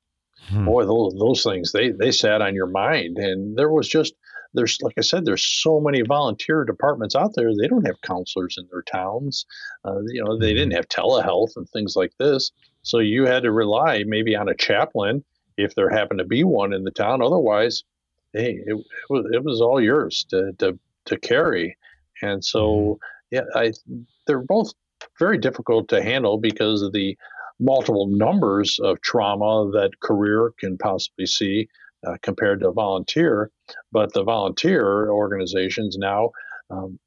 [0.48, 0.66] hmm.
[0.66, 4.14] boy, those, those things they they sat on your mind, and there was just
[4.52, 7.50] there's like I said, there's so many volunteer departments out there.
[7.54, 9.46] They don't have counselors in their towns.
[9.86, 10.76] Uh, you know, they didn't hmm.
[10.76, 12.52] have telehealth and things like this.
[12.82, 15.24] So you had to rely maybe on a chaplain
[15.56, 17.22] if there happened to be one in the town.
[17.22, 17.84] Otherwise,
[18.32, 21.76] hey, it, it was it was all yours to to to carry.
[22.22, 22.98] And so,
[23.32, 23.36] mm-hmm.
[23.36, 23.72] yeah, I
[24.26, 24.72] they're both
[25.18, 27.16] very difficult to handle because of the
[27.60, 31.68] multiple numbers of trauma that career can possibly see
[32.06, 33.50] uh, compared to volunteer.
[33.92, 36.30] But the volunteer organizations now.
[36.70, 36.98] Um,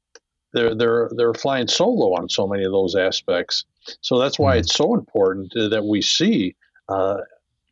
[0.54, 3.64] they're they're they're flying solo on so many of those aspects.
[4.00, 4.60] So that's why mm-hmm.
[4.60, 6.56] it's so important that we see
[6.88, 7.18] uh,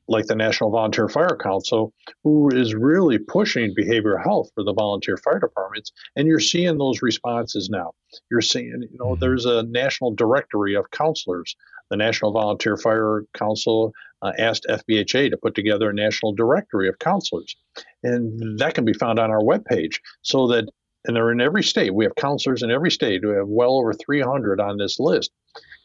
[0.09, 1.93] like the National Volunteer Fire Council,
[2.23, 5.93] who is really pushing behavioral health for the volunteer fire departments.
[6.15, 7.93] And you're seeing those responses now.
[8.31, 9.21] You're seeing, you know, mm-hmm.
[9.21, 11.57] there's a national directory of counselors.
[11.91, 13.93] The National Volunteer Fire Council
[14.23, 17.55] uh, asked FBHA to put together a national directory of counselors.
[18.03, 20.69] And that can be found on our webpage so that,
[21.05, 21.95] and they're in every state.
[21.95, 23.23] We have counselors in every state.
[23.25, 25.31] We have well over 300 on this list.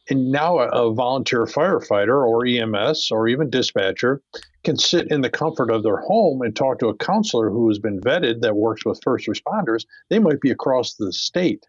[0.09, 4.21] And now a, a, volunteer firefighter or EMS or even dispatcher
[4.63, 7.79] can sit in the comfort of their home and talk to a counselor who has
[7.79, 9.85] been vetted that works with first responders.
[10.09, 11.63] They might be across the state.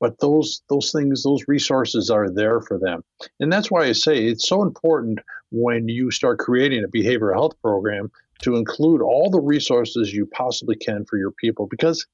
[0.00, 3.04] But those those things, those resources are there for them.
[3.38, 7.60] And that's why I say it's so important when you start creating a behavioral health
[7.60, 8.10] program
[8.42, 12.06] to include all the resources you possibly can for your people because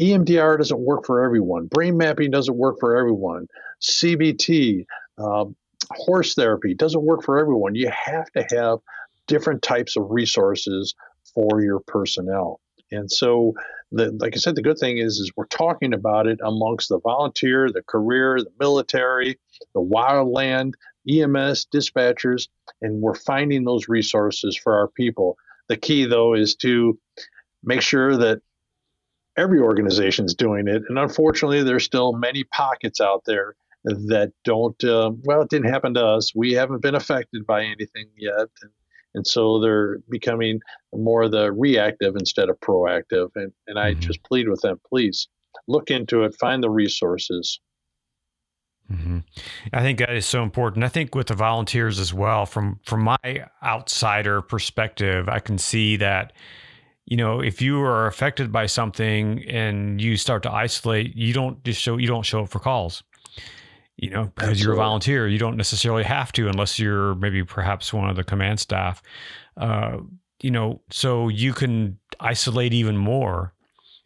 [0.00, 1.66] EMDR doesn't work for everyone.
[1.66, 3.48] Brain mapping doesn't work for everyone.
[3.80, 4.84] CBT,
[5.18, 5.56] um,
[5.90, 7.74] horse therapy doesn't work for everyone.
[7.74, 8.78] You have to have
[9.26, 10.94] different types of resources
[11.34, 12.60] for your personnel.
[12.90, 13.54] And so,
[13.92, 17.00] the, like I said, the good thing is, is we're talking about it amongst the
[17.00, 19.38] volunteer, the career, the military,
[19.74, 20.72] the wildland,
[21.08, 22.48] EMS, dispatchers,
[22.82, 25.36] and we're finding those resources for our people.
[25.68, 26.98] The key, though, is to
[27.62, 28.40] make sure that
[29.36, 30.82] every organization is doing it.
[30.88, 33.54] And unfortunately, there's still many pockets out there
[33.84, 36.32] that don't, uh, well, it didn't happen to us.
[36.34, 38.48] We haven't been affected by anything yet.
[38.62, 38.70] And,
[39.14, 40.60] and so they're becoming
[40.92, 43.30] more the reactive instead of proactive.
[43.34, 44.00] And, and I mm-hmm.
[44.00, 45.28] just plead with them, please
[45.66, 47.60] look into it, find the resources.
[48.90, 49.18] Mm-hmm.
[49.72, 50.84] I think that is so important.
[50.84, 55.96] I think with the volunteers as well, from from my outsider perspective, I can see
[55.96, 56.32] that
[57.04, 61.62] you know if you are affected by something and you start to isolate, you don't
[61.64, 63.02] just show you don't show up for calls.
[64.00, 64.62] You know, because Absolutely.
[64.62, 68.22] you're a volunteer, you don't necessarily have to unless you're maybe perhaps one of the
[68.22, 69.02] command staff.
[69.56, 69.98] Uh,
[70.40, 73.52] you know, so you can isolate even more,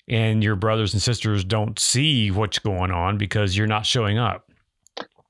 [0.09, 4.51] and your brothers and sisters don't see what's going on because you're not showing up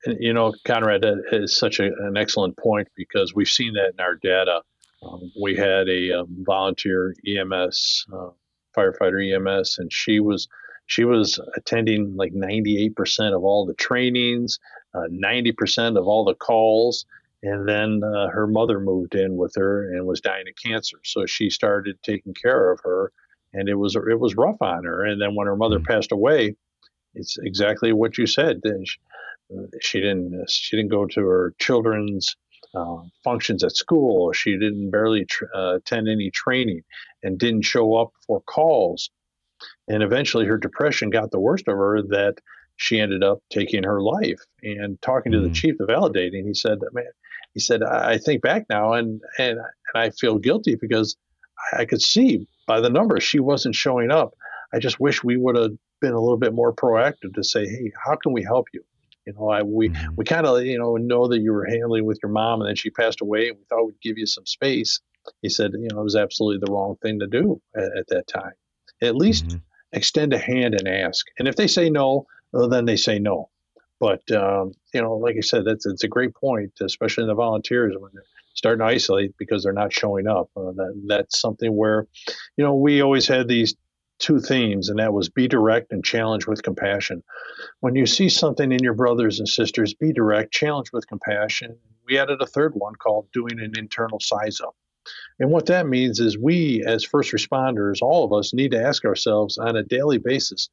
[0.06, 4.00] you know, Conrad, that is such a, an excellent point because we've seen that in
[4.00, 4.62] our data.
[5.02, 8.30] Um, we had a um, volunteer EMS uh,
[8.76, 10.48] firefighter EMS, and she was
[10.86, 14.58] she was attending like 98% of all the trainings,
[14.94, 17.06] uh, 90% of all the calls,
[17.42, 20.98] and then uh, her mother moved in with her and was dying of cancer.
[21.04, 23.12] So she started taking care of her,
[23.52, 25.04] and it was it was rough on her.
[25.04, 25.92] And then when her mother mm-hmm.
[25.92, 26.56] passed away,
[27.14, 28.60] it's exactly what you said.
[28.84, 28.98] She,
[29.80, 32.36] she didn't she didn't go to her children's
[32.74, 34.32] uh, functions at school.
[34.32, 36.82] She didn't barely tr- uh, attend any training
[37.22, 39.10] and didn't show up for calls.
[39.88, 42.36] And eventually, her depression got the worst of her that
[42.76, 44.40] she ended up taking her life.
[44.62, 45.48] And talking to mm-hmm.
[45.48, 47.04] the chief of validating, he said, "Man,
[47.54, 51.16] he said I think back now, and and and I feel guilty because
[51.72, 54.34] I could see by the numbers she wasn't showing up.
[54.72, 57.92] I just wish we would have been a little bit more proactive to say, hey,
[58.04, 58.82] how can we help you?
[59.26, 60.14] You know, I we mm-hmm.
[60.16, 62.76] we kind of you know know that you were handling with your mom, and then
[62.76, 65.00] she passed away, and we thought we'd give you some space.
[65.40, 68.26] He said, you know, it was absolutely the wrong thing to do at, at that
[68.26, 68.52] time.
[69.03, 69.59] At least mm-hmm.
[69.92, 73.50] extend a hand and ask, and if they say no, well, then they say no.
[74.00, 77.34] But um, you know, like I said, that's it's a great point, especially in the
[77.34, 78.24] volunteers when they're
[78.55, 80.50] starting to isolate because they're not showing up.
[80.57, 82.07] Uh, that that's something where,
[82.57, 83.74] you know, we always had these
[84.18, 87.22] two themes, and that was be direct and challenge with compassion.
[87.80, 91.76] When you see something in your brothers and sisters, be direct, challenge with compassion.
[92.07, 94.74] We added a third one called doing an internal size up.
[95.38, 99.05] And what that means is we, as first responders, all of us, need to ask
[99.05, 100.68] ourselves on a daily basis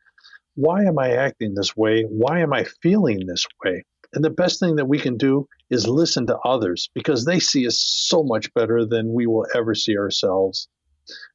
[0.55, 2.03] why am I acting this way?
[2.03, 3.85] Why am I feeling this way?
[4.13, 7.65] And the best thing that we can do is listen to others because they see
[7.65, 10.67] us so much better than we will ever see ourselves.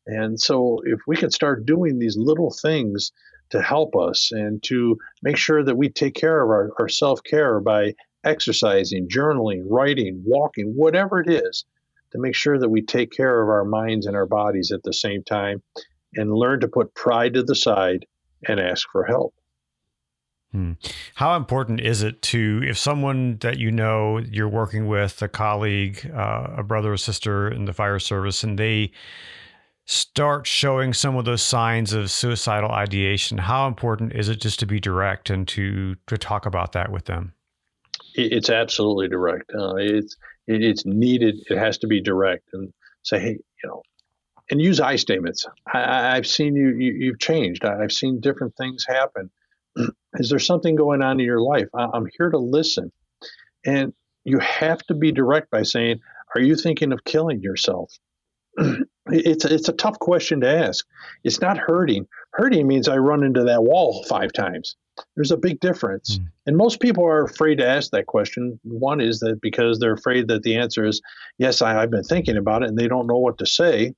[0.07, 3.13] And so, if we can start doing these little things
[3.51, 7.23] to help us and to make sure that we take care of our, our self
[7.25, 11.65] care by exercising, journaling, writing, walking, whatever it is,
[12.15, 14.93] to make sure that we take care of our minds and our bodies at the
[14.93, 15.63] same time
[16.15, 18.07] and learn to put pride to the side
[18.47, 19.35] and ask for help.
[20.53, 20.73] Hmm.
[21.17, 26.09] How important is it to, if someone that you know you're working with, a colleague,
[26.15, 28.93] uh, a brother or sister in the fire service, and they
[29.87, 34.67] start showing some of those signs of suicidal ideation, how important is it just to
[34.67, 37.33] be direct and to to talk about that with them?
[38.15, 39.51] It's absolutely direct.
[39.53, 40.17] Uh, it's
[40.47, 41.37] it's needed.
[41.49, 42.73] It has to be direct and
[43.03, 43.83] say, hey, you know,
[44.51, 45.47] and use I statements.
[45.73, 46.93] I, have seen you, you.
[46.93, 47.65] You've changed.
[47.65, 49.31] I've seen different things happen.
[50.15, 51.69] Is there something going on in your life?
[51.75, 52.93] I'm here to listen,
[53.65, 53.93] and
[54.25, 56.01] you have to be direct by saying,
[56.35, 57.91] "Are you thinking of killing yourself?"
[59.07, 60.85] it's it's a tough question to ask.
[61.25, 62.07] It's not hurting.
[62.33, 64.77] Hurting means I run into that wall five times.
[65.15, 66.19] There's a big difference.
[66.19, 66.27] Mm.
[66.47, 68.59] And most people are afraid to ask that question.
[68.63, 71.01] One is that because they're afraid that the answer is,
[71.39, 73.95] yes, I, have been thinking about it, and they don't know what to say.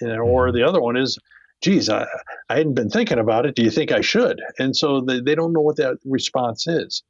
[0.00, 0.54] And, or hmm.
[0.54, 1.18] the other one is,
[1.60, 2.06] geez, I,
[2.48, 3.54] I hadn't been thinking about it.
[3.54, 4.40] Do you think I should?
[4.58, 7.02] And so they, they don't know what that response is.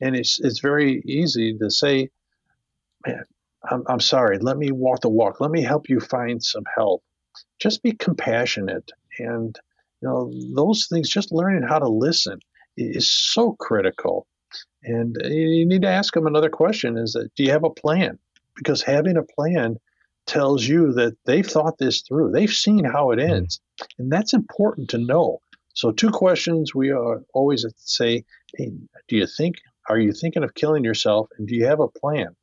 [0.00, 2.08] And it's, it's very easy to say,
[3.06, 3.24] man,
[3.70, 5.40] I'm, I'm sorry, let me walk the walk.
[5.40, 7.02] Let me help you find some help.
[7.58, 8.90] Just be compassionate.
[9.18, 9.58] And,
[10.00, 12.38] you know, those things, just learning how to listen
[12.76, 14.26] is so critical.
[14.82, 17.70] And uh, you need to ask them another question is that, do you have a
[17.70, 18.18] plan?
[18.54, 19.76] Because having a plan
[20.26, 22.32] tells you that they've thought this through.
[22.32, 23.32] They've seen how it hmm.
[23.32, 23.60] ends.
[23.98, 25.40] And that's important to know.
[25.74, 28.24] So, two questions we are always say
[28.56, 28.72] hey,
[29.08, 29.56] do you think,
[29.88, 31.28] are you thinking of killing yourself?
[31.38, 32.34] And do you have a plan?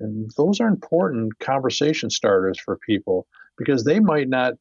[0.00, 3.26] And those are important conversation starters for people
[3.56, 4.54] because they might not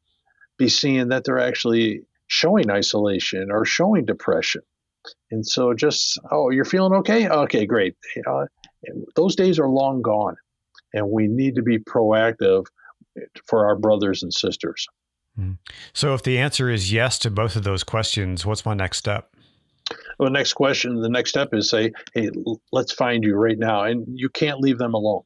[0.58, 4.62] be seeing that they're actually showing isolation or showing depression.
[5.32, 7.28] And so just, oh, you're feeling okay?
[7.28, 7.96] Okay, great.
[8.26, 8.48] Know,
[9.16, 10.36] those days are long gone.
[10.94, 12.66] And we need to be proactive
[13.46, 14.88] for our brothers and sisters.
[15.40, 15.54] Mm-hmm.
[15.94, 19.32] So, if the answer is yes to both of those questions, what's my next step?
[20.18, 22.30] Well, the next question, the next step is say, hey,
[22.72, 23.84] let's find you right now.
[23.84, 25.24] And you can't leave them alone.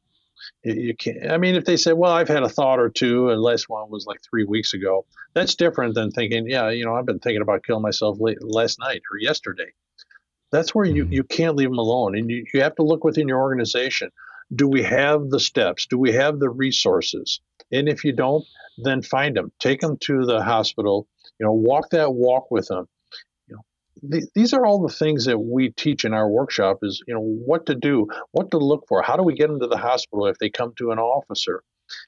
[0.63, 3.41] You can't, I mean, if they say, well, I've had a thought or two, and
[3.41, 7.05] last one was like three weeks ago, that's different than thinking, yeah, you know, I've
[7.05, 9.71] been thinking about killing myself late, last night or yesterday.
[10.51, 11.13] That's where you, mm-hmm.
[11.13, 12.17] you can't leave them alone.
[12.17, 14.11] And you, you have to look within your organization.
[14.53, 15.85] Do we have the steps?
[15.85, 17.39] Do we have the resources?
[17.71, 18.45] And if you don't,
[18.83, 19.51] then find them.
[19.59, 21.07] Take them to the hospital.
[21.39, 22.87] You know, walk that walk with them.
[24.09, 26.79] Th- these are all the things that we teach in our workshop.
[26.81, 29.01] Is you know what to do, what to look for.
[29.01, 31.63] How do we get them to the hospital if they come to an officer?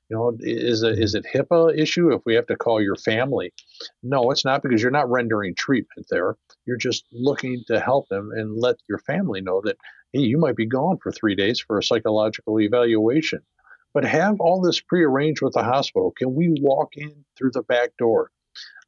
[0.09, 3.53] You know, is it is it HIPAA issue if we have to call your family?
[4.01, 6.35] No, it's not because you're not rendering treatment there.
[6.65, 9.77] You're just looking to help them and let your family know that
[10.13, 13.41] hey, you might be gone for three days for a psychological evaluation.
[13.93, 16.11] But have all this prearranged with the hospital.
[16.11, 18.31] Can we walk in through the back door?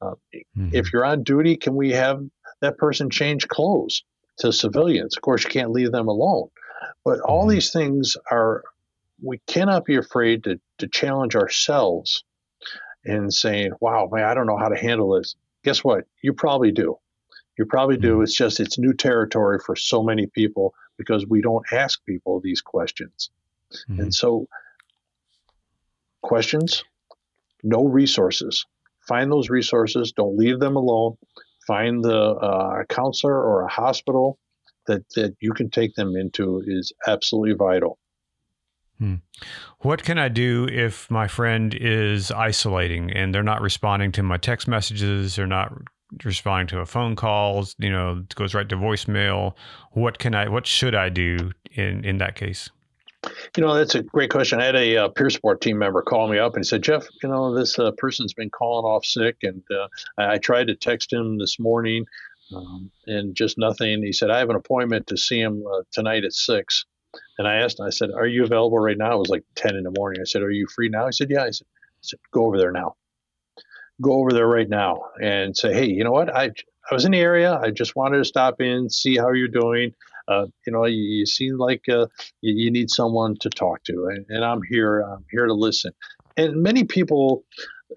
[0.01, 0.69] Uh, mm-hmm.
[0.73, 2.23] If you're on duty, can we have
[2.61, 4.03] that person change clothes
[4.39, 5.15] to civilians?
[5.15, 6.49] Of course, you can't leave them alone.
[7.03, 7.51] But all mm-hmm.
[7.51, 8.63] these things are,
[9.21, 12.23] we cannot be afraid to, to challenge ourselves
[13.03, 15.35] in saying, wow, man, I don't know how to handle this.
[15.63, 16.05] Guess what?
[16.21, 16.97] You probably do.
[17.57, 18.15] You probably do.
[18.15, 18.23] Mm-hmm.
[18.23, 22.61] It's just, it's new territory for so many people because we don't ask people these
[22.61, 23.29] questions.
[23.89, 24.01] Mm-hmm.
[24.01, 24.47] And so,
[26.21, 26.83] questions,
[27.63, 28.65] no resources.
[29.07, 30.11] Find those resources.
[30.11, 31.17] Don't leave them alone.
[31.67, 34.37] Find the uh, counselor or a hospital
[34.87, 37.97] that, that you can take them into is absolutely vital.
[38.99, 39.15] Hmm.
[39.79, 44.37] What can I do if my friend is isolating and they're not responding to my
[44.37, 45.35] text messages?
[45.35, 45.73] They're not
[46.23, 49.53] responding to a phone calls, You know, goes right to voicemail.
[49.91, 50.47] What can I?
[50.47, 52.69] What should I do in in that case?
[53.55, 54.59] You know, that's a great question.
[54.59, 57.07] I had a uh, peer support team member call me up and he said, Jeff,
[57.23, 61.11] you know, this uh, person's been calling off sick, and uh, I tried to text
[61.11, 62.05] him this morning,
[62.55, 64.03] um, and just nothing.
[64.03, 66.85] He said, I have an appointment to see him uh, tonight at six.
[67.37, 69.15] And I asked him, I said, Are you available right now?
[69.15, 70.21] It was like 10 in the morning.
[70.21, 71.05] I said, Are you free now?
[71.05, 71.43] He said, Yeah.
[71.43, 72.95] I said, I said Go over there now.
[74.01, 76.35] Go over there right now and say, Hey, you know what?
[76.35, 76.51] I,
[76.89, 77.57] I was in the area.
[77.57, 79.93] I just wanted to stop in, see how you're doing.
[80.27, 82.07] Uh, you know, you, you seem like uh,
[82.41, 85.01] you, you, need someone to talk to, and, and I'm here.
[85.01, 85.91] I'm here to listen.
[86.35, 87.43] And many people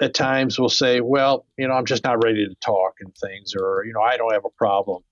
[0.03, 3.55] at times will say, "Well, you know, I'm just not ready to talk and things,"
[3.59, 5.03] or you know, I don't have a problem.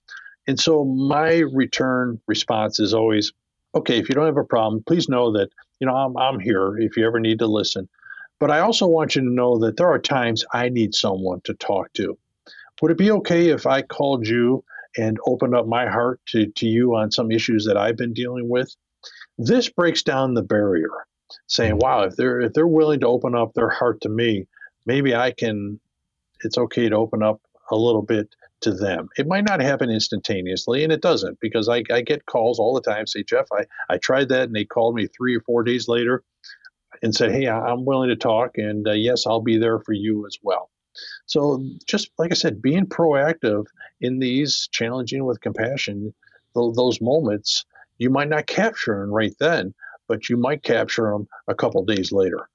[0.47, 3.33] And so my return response is always,
[3.75, 5.49] okay, if you don't have a problem, please know that,
[5.81, 7.89] you know, I'm, I'm here if you ever need to listen.
[8.39, 11.55] But I also want you to know that there are times I need someone to
[11.55, 12.17] talk to.
[12.81, 14.63] Would it be okay if I called you
[14.97, 18.49] and opened up my heart to, to you on some issues that I've been dealing
[18.49, 18.75] with?
[19.39, 20.91] This breaks down the barrier,
[21.47, 24.47] saying, wow, if they're if they're willing to open up their heart to me,
[24.87, 25.79] maybe I can
[26.41, 27.41] it's okay to open up
[27.71, 29.09] a little bit to them.
[29.17, 32.81] It might not happen instantaneously, and it doesn't because I, I get calls all the
[32.81, 35.89] time say, Jeff, I, I tried that, and they called me three or four days
[35.89, 36.23] later
[37.03, 40.27] and said, Hey, I'm willing to talk, and uh, yes, I'll be there for you
[40.27, 40.71] as well.
[41.27, 43.67] So, just like I said, being proactive
[44.01, 46.15] in these challenging with compassion,
[46.55, 47.65] those moments,
[47.99, 49.75] you might not capture them right then,
[50.09, 52.49] but you might capture them a couple days later.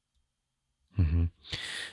[0.99, 1.25] Mm-hmm.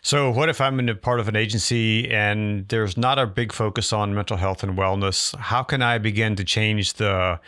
[0.03, 3.53] So, what if I'm in a part of an agency and there's not a big
[3.53, 5.37] focus on mental health and wellness?
[5.37, 7.41] How can I begin to change the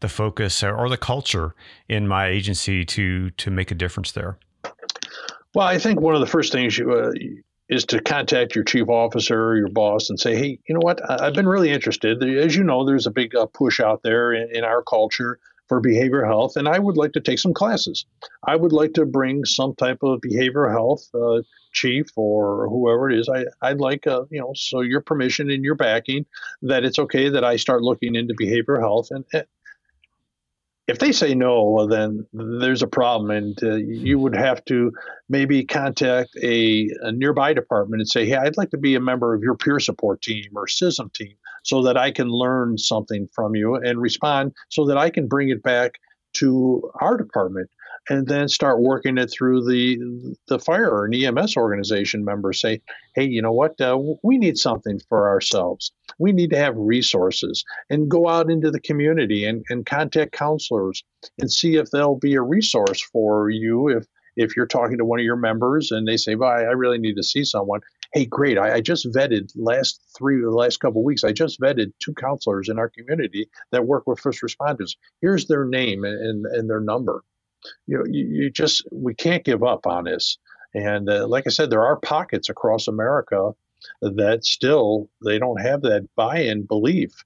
[0.00, 1.54] the focus or the culture
[1.88, 4.38] in my agency to to make a difference there?
[5.54, 7.12] Well, I think one of the first things you, uh,
[7.68, 11.00] is to contact your chief officer, or your boss, and say, "Hey, you know what?
[11.08, 12.22] I've been really interested.
[12.22, 15.38] As you know, there's a big uh, push out there in, in our culture
[15.68, 18.06] for behavioral health, and I would like to take some classes.
[18.46, 21.42] I would like to bring some type of behavioral health uh,
[21.72, 23.28] chief or whoever it is.
[23.28, 26.24] I, I'd like, uh, you know, so your permission and your backing
[26.62, 29.08] that it's okay that I start looking into behavioral health.
[29.10, 29.24] And,
[30.88, 34.90] if they say no, then there's a problem, and uh, you would have to
[35.28, 39.34] maybe contact a, a, nearby department and say, "Hey, I'd like to be a member
[39.34, 43.54] of your peer support team or CISM team, so that I can learn something from
[43.54, 45.92] you and respond, so that I can bring it back
[46.34, 47.70] to our department."
[48.10, 49.98] and then start working it through the
[50.46, 52.60] the fire and EMS organization members.
[52.60, 52.80] Say,
[53.14, 53.78] hey, you know what?
[53.80, 55.92] Uh, we need something for ourselves.
[56.18, 61.02] We need to have resources and go out into the community and, and contact counselors
[61.38, 64.06] and see if they'll be a resource for you if
[64.36, 67.16] if you're talking to one of your members and they say, well, I, really need
[67.16, 67.80] to see someone.
[68.12, 68.56] Hey, great.
[68.56, 71.24] I, I just vetted last three the last couple weeks.
[71.24, 74.92] I just vetted two counselors in our community that work with first responders.
[75.20, 77.24] Here's their name and, and, and their number
[77.86, 80.38] you know, you, you just we can't give up on this.
[80.74, 83.52] And uh, like I said, there are pockets across America
[84.02, 87.24] that still they don't have that buy-in belief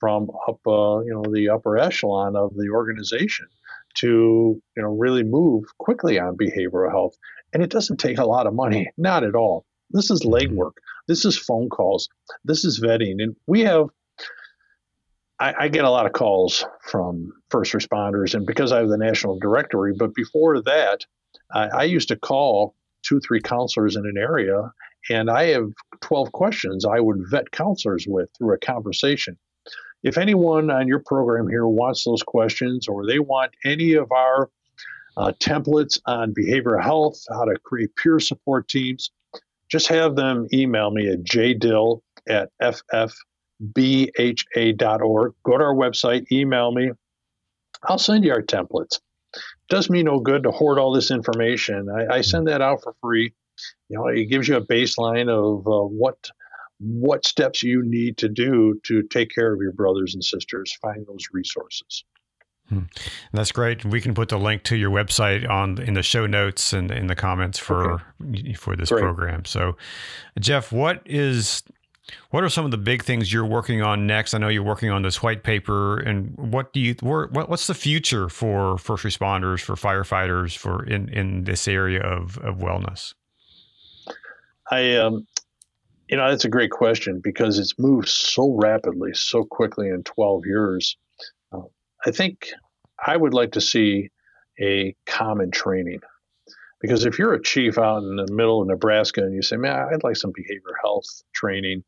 [0.00, 3.46] from up, uh, you know, the upper echelon of the organization
[3.94, 7.16] to, you know, really move quickly on behavioral health.
[7.52, 9.64] And it doesn't take a lot of money, not at all.
[9.90, 10.54] This is mm-hmm.
[10.54, 10.72] legwork.
[11.06, 12.08] This is phone calls.
[12.44, 13.22] This is vetting.
[13.22, 13.86] And we have,
[15.38, 18.98] I, I, get a lot of calls from first responders, and because I have the
[18.98, 21.00] national directory, but before that,
[21.52, 24.72] I, I used to call two, three counselors in an area,
[25.10, 29.38] and I have 12 questions I would vet counselors with through a conversation.
[30.02, 34.50] If anyone on your program here wants those questions or they want any of our
[35.16, 39.10] uh, templates on behavioral health, how to create peer support teams,
[39.70, 43.14] just have them email me at jdill at ffbha.org.
[45.42, 46.90] Go to our website, email me.
[47.84, 49.00] I'll send you our templates.
[49.34, 51.88] It does me no good to hoard all this information.
[51.88, 53.32] I, I send that out for free.
[53.88, 56.30] You know, it gives you a baseline of uh, what
[56.80, 60.76] what steps you need to do to take care of your brothers and sisters.
[60.82, 62.04] Find those resources.
[62.68, 62.80] Hmm.
[63.32, 63.84] That's great.
[63.84, 67.08] We can put the link to your website on in the show notes and in
[67.08, 68.54] the comments for okay.
[68.54, 69.02] for this great.
[69.02, 69.44] program.
[69.44, 69.76] So,
[70.40, 71.62] Jeff, what is
[72.30, 74.32] what are some of the big things you're working on next?
[74.32, 77.74] I know you're working on this white paper, and what do you what, what's the
[77.74, 83.14] future for first responders, for firefighters, for in in this area of of wellness?
[84.70, 85.26] I um,
[86.08, 90.46] you know that's a great question because it's moved so rapidly, so quickly in 12
[90.46, 90.96] years
[92.06, 92.50] I think
[93.04, 94.10] I would like to see
[94.60, 96.00] a common training.
[96.80, 99.88] Because if you're a chief out in the middle of Nebraska and you say, man,
[99.90, 101.82] I'd like some behavioral health training,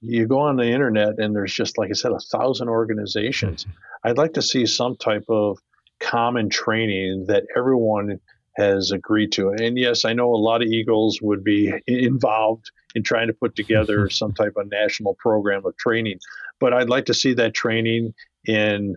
[0.00, 3.64] you go on the internet and there's just, like I said, a thousand organizations.
[3.64, 4.08] Mm-hmm.
[4.08, 5.58] I'd like to see some type of
[6.00, 8.18] common training that everyone
[8.56, 9.50] has agreed to.
[9.50, 13.56] And yes, I know a lot of Eagles would be involved in trying to put
[13.56, 16.18] together some type of national program of training,
[16.60, 18.14] but I'd like to see that training
[18.46, 18.96] in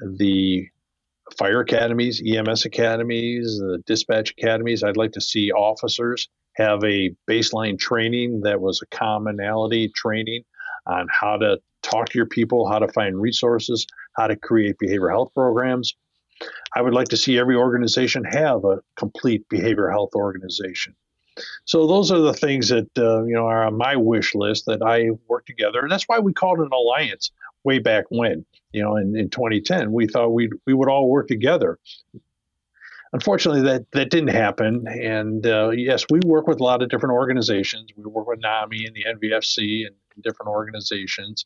[0.00, 0.68] the
[1.38, 4.82] fire academies, EMS academies, the dispatch academies.
[4.82, 10.44] I'd like to see officers have a baseline training that was a commonality training
[10.86, 13.86] on how to talk to your people, how to find resources,
[14.16, 15.94] how to create behavioral health programs.
[16.74, 20.94] I would like to see every organization have a complete behavioral health organization.
[21.64, 24.82] So those are the things that uh, you know are on my wish list that
[24.82, 27.30] I work together, and that's why we called an alliance
[27.64, 28.44] way back when.
[28.72, 31.78] You know, in, in 2010, we thought we we would all work together.
[33.12, 34.86] Unfortunately, that that didn't happen.
[34.88, 37.90] And uh, yes, we work with a lot of different organizations.
[37.96, 41.44] We work with NAMI and the NVFC and different organizations,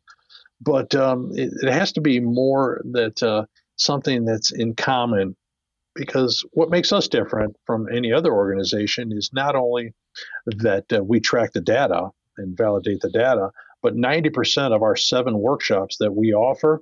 [0.61, 3.45] but um, it, it, has to be more that uh,
[3.81, 5.37] something that's in common
[5.95, 9.93] because what makes us different from any other organization is not only
[10.47, 13.51] that uh, we track the data and validate the data,
[13.83, 16.81] but 90% of our seven workshops that we offer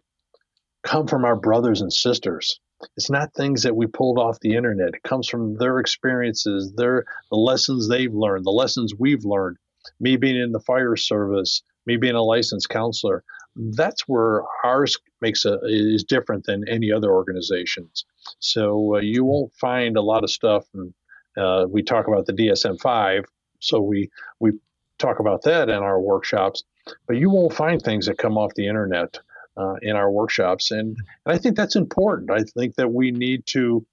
[0.85, 2.61] come from our brothers and sisters.
[2.97, 4.95] It's not things that we pulled off the internet.
[4.95, 9.57] It comes from their experiences, their the lessons they've learned, the lessons we've learned.
[10.01, 13.25] Me being in the fire service, me being a licensed counselor,
[13.57, 18.05] that's where ours makes a is different than any other organizations.
[18.39, 20.67] So uh, you won't find a lot of stuff.
[20.75, 20.95] And,
[21.37, 23.25] uh, we talk about the DSM five,
[23.61, 24.11] so we
[24.41, 24.53] we
[24.99, 26.65] talk about that in our workshops.
[27.07, 29.19] But you won't find things that come off the internet
[29.57, 30.97] uh, in our workshops, and,
[31.27, 32.31] and I think that's important.
[32.31, 33.87] I think that we need to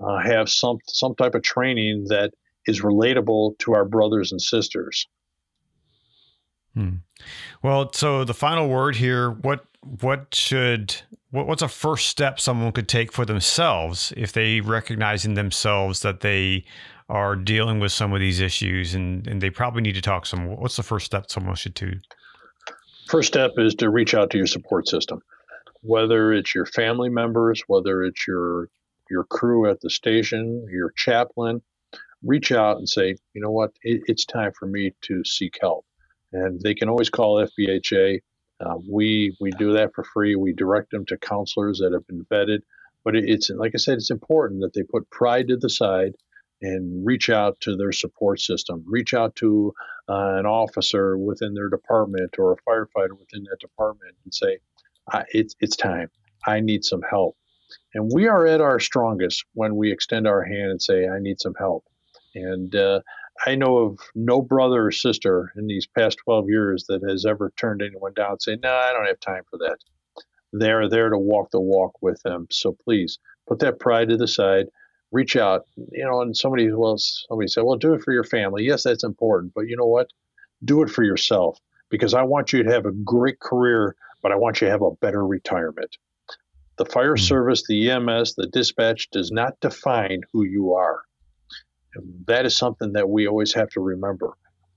[0.00, 2.32] uh, have some some type of training that
[2.66, 5.06] is relatable to our brothers and sisters.
[6.76, 6.96] Hmm.
[7.62, 9.64] Well, so the final word here: what
[10.00, 10.94] what should
[11.30, 16.00] what, what's a first step someone could take for themselves if they recognize in themselves
[16.00, 16.64] that they
[17.08, 20.56] are dealing with some of these issues and, and they probably need to talk some
[20.56, 21.92] what's the first step someone should do?
[23.08, 25.20] First step is to reach out to your support system.
[25.80, 28.68] Whether it's your family members whether it's your
[29.08, 31.62] your crew at the station your chaplain
[32.22, 33.70] reach out and say you know what?
[33.82, 35.86] It, it's time for me to seek help
[36.32, 38.20] and they can always call fbha
[38.60, 42.24] uh, we we do that for free we direct them to counselors that have been
[42.32, 42.60] vetted
[43.04, 46.12] but it, it's like i said it's important that they put pride to the side
[46.60, 49.72] and reach out to their support system, reach out to
[50.08, 54.58] uh, an officer within their department or a firefighter within that department and say,
[55.32, 56.08] it's, it's time.
[56.46, 57.36] I need some help.
[57.94, 61.40] And we are at our strongest when we extend our hand and say, I need
[61.40, 61.84] some help.
[62.34, 63.00] And uh,
[63.44, 67.52] I know of no brother or sister in these past 12 years that has ever
[67.56, 69.78] turned anyone down and say, No, I don't have time for that.
[70.52, 72.46] They're there to walk the walk with them.
[72.50, 74.66] So please put that pride to the side
[75.12, 75.66] reach out.
[75.92, 79.04] You know, and somebody well, somebody said, "Well, do it for your family." Yes, that's
[79.04, 80.08] important, but you know what?
[80.64, 81.58] Do it for yourself
[81.90, 84.82] because I want you to have a great career, but I want you to have
[84.82, 85.96] a better retirement.
[86.76, 87.24] The fire mm-hmm.
[87.24, 91.02] service, the EMS, the dispatch does not define who you are.
[92.26, 94.32] That is something that we always have to remember.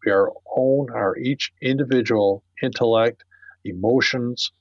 [0.06, 3.24] We are own our each individual intellect,
[3.66, 4.52] emotions,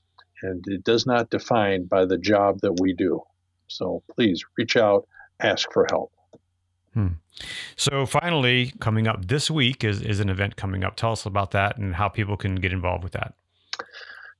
[0.41, 3.21] and it does not define by the job that we do.
[3.67, 5.07] So please reach out,
[5.39, 6.11] ask for help.
[6.93, 7.07] Hmm.
[7.75, 10.95] So finally, coming up this week is, is an event coming up.
[10.95, 13.35] Tell us about that and how people can get involved with that.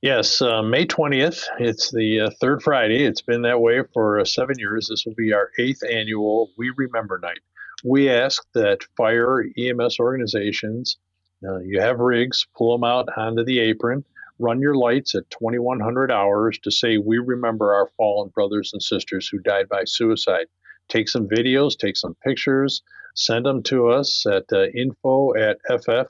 [0.02, 1.44] Yes, uh, May 20th.
[1.58, 3.04] It's the uh, third Friday.
[3.04, 4.88] It's been that way for uh, seven years.
[4.88, 7.40] This will be our eighth annual We Remember Night.
[7.84, 10.98] We ask that fire EMS organizations,
[11.46, 14.04] uh, you have rigs, pull them out onto the apron,
[14.38, 19.28] run your lights at 2100 hours to say we remember our fallen brothers and sisters
[19.28, 20.46] who died by suicide.
[20.88, 22.82] Take some videos, take some pictures,
[23.14, 26.08] send them to us at uh, info at ffbha.org.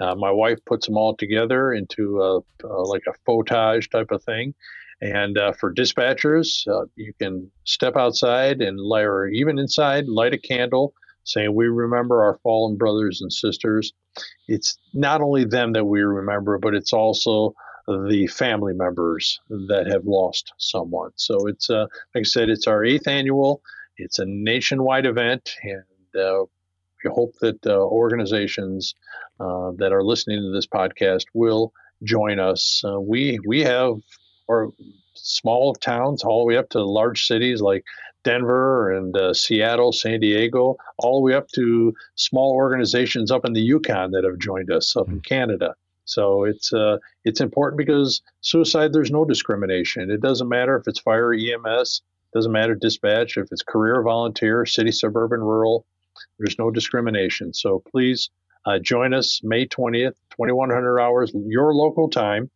[0.00, 4.22] Uh, my wife puts them all together into a, uh, like a photage type of
[4.24, 4.54] thing.
[5.00, 10.34] And uh, for dispatchers, uh, you can step outside and light, or even inside, light
[10.34, 10.92] a candle
[11.24, 13.92] saying we remember our fallen brothers and sisters.
[14.48, 17.54] It's not only them that we remember, but it's also
[17.86, 21.10] the family members that have lost someone.
[21.16, 23.62] So it's, uh, like I said, it's our eighth annual.
[23.98, 26.44] It's a nationwide event, and uh,
[27.04, 28.94] we hope that uh, organizations
[29.40, 31.72] uh, that are listening to this podcast will
[32.04, 32.82] join us.
[32.84, 33.94] Uh, we we have
[34.48, 34.72] or
[35.14, 37.84] small towns all the way up to large cities like
[38.24, 43.52] Denver and uh, Seattle, San Diego, all the way up to small organizations up in
[43.52, 45.20] the Yukon that have joined us up in hmm.
[45.20, 45.74] Canada.
[46.04, 50.10] So it's uh, it's important because suicide there's no discrimination.
[50.10, 52.00] It doesn't matter if it's fire, EMS,
[52.34, 55.84] doesn't matter dispatch, if it's career volunteer, city, suburban, rural.
[56.38, 57.52] There's no discrimination.
[57.52, 58.30] So please
[58.64, 62.50] uh, join us May 20th, 2100 hours, your local time,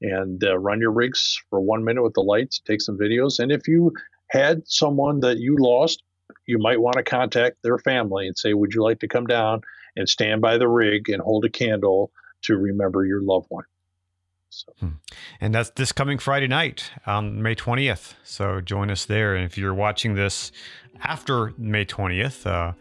[0.00, 2.60] and uh, run your rigs for one minute with the lights.
[2.60, 3.92] Take some videos, and if you
[4.28, 6.02] had someone that you lost,
[6.46, 9.62] you might want to contact their family and say, Would you like to come down
[9.96, 12.10] and stand by the rig and hold a candle
[12.42, 13.64] to remember your loved one?
[14.50, 14.72] So.
[14.80, 14.88] Hmm.
[15.40, 18.14] And that's this coming Friday night on May 20th.
[18.24, 19.34] So join us there.
[19.34, 20.52] And if you're watching this
[21.02, 22.72] after May 20th, uh,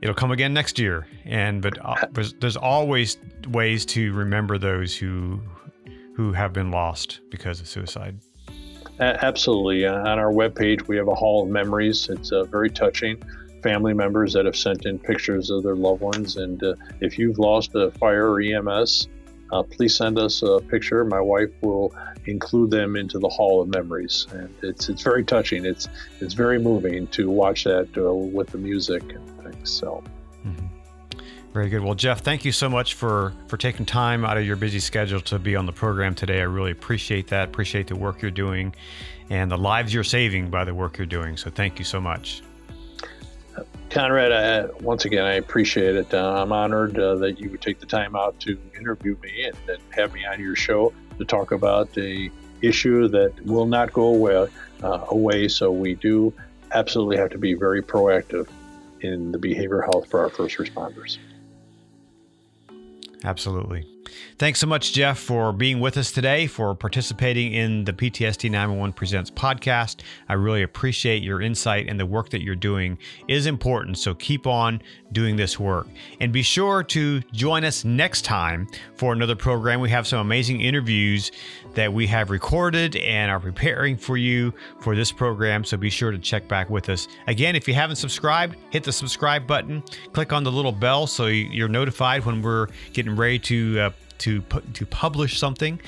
[0.00, 1.06] it'll come again next year.
[1.24, 3.18] And but uh, there's, there's always
[3.48, 5.40] ways to remember those who
[6.16, 8.18] who have been lost because of suicide.
[8.98, 9.84] Absolutely.
[9.84, 12.08] Uh, on our webpage, we have a hall of memories.
[12.08, 13.22] It's uh, very touching.
[13.62, 16.36] Family members that have sent in pictures of their loved ones.
[16.36, 19.08] And uh, if you've lost a fire or EMS,
[19.52, 21.04] uh, please send us a picture.
[21.04, 21.94] My wife will
[22.24, 24.26] include them into the hall of memories.
[24.30, 25.66] And it's, it's very touching.
[25.66, 25.86] It's,
[26.20, 29.70] it's very moving to watch that uh, with the music and things.
[29.70, 30.02] So.
[31.56, 31.80] Very good.
[31.80, 35.22] Well, Jeff, thank you so much for for taking time out of your busy schedule
[35.22, 36.40] to be on the program today.
[36.40, 37.48] I really appreciate that.
[37.48, 38.74] Appreciate the work you're doing
[39.30, 41.38] and the lives you're saving by the work you're doing.
[41.38, 42.42] So thank you so much.
[43.88, 46.12] Conrad, I, once again, I appreciate it.
[46.12, 49.56] Uh, I'm honored uh, that you would take the time out to interview me and,
[49.66, 52.30] and, have me on your show to talk about a
[52.60, 54.46] issue that will not go away.
[54.82, 55.48] Uh, away.
[55.48, 56.34] So we do
[56.72, 58.46] absolutely have to be very proactive
[59.00, 61.16] in the behavioral health for our first responders.
[63.26, 63.84] Absolutely.
[64.38, 68.92] Thanks so much, Jeff, for being with us today, for participating in the PTSD 911
[68.92, 70.02] Presents podcast.
[70.28, 73.96] I really appreciate your insight and the work that you're doing is important.
[73.96, 75.86] So keep on doing this work.
[76.20, 79.80] And be sure to join us next time for another program.
[79.80, 81.32] We have some amazing interviews
[81.72, 85.64] that we have recorded and are preparing for you for this program.
[85.64, 87.08] So be sure to check back with us.
[87.26, 89.82] Again, if you haven't subscribed, hit the subscribe button,
[90.12, 93.80] click on the little bell so you're notified when we're getting ready to.
[93.80, 94.42] Uh, to
[94.74, 95.80] to publish something,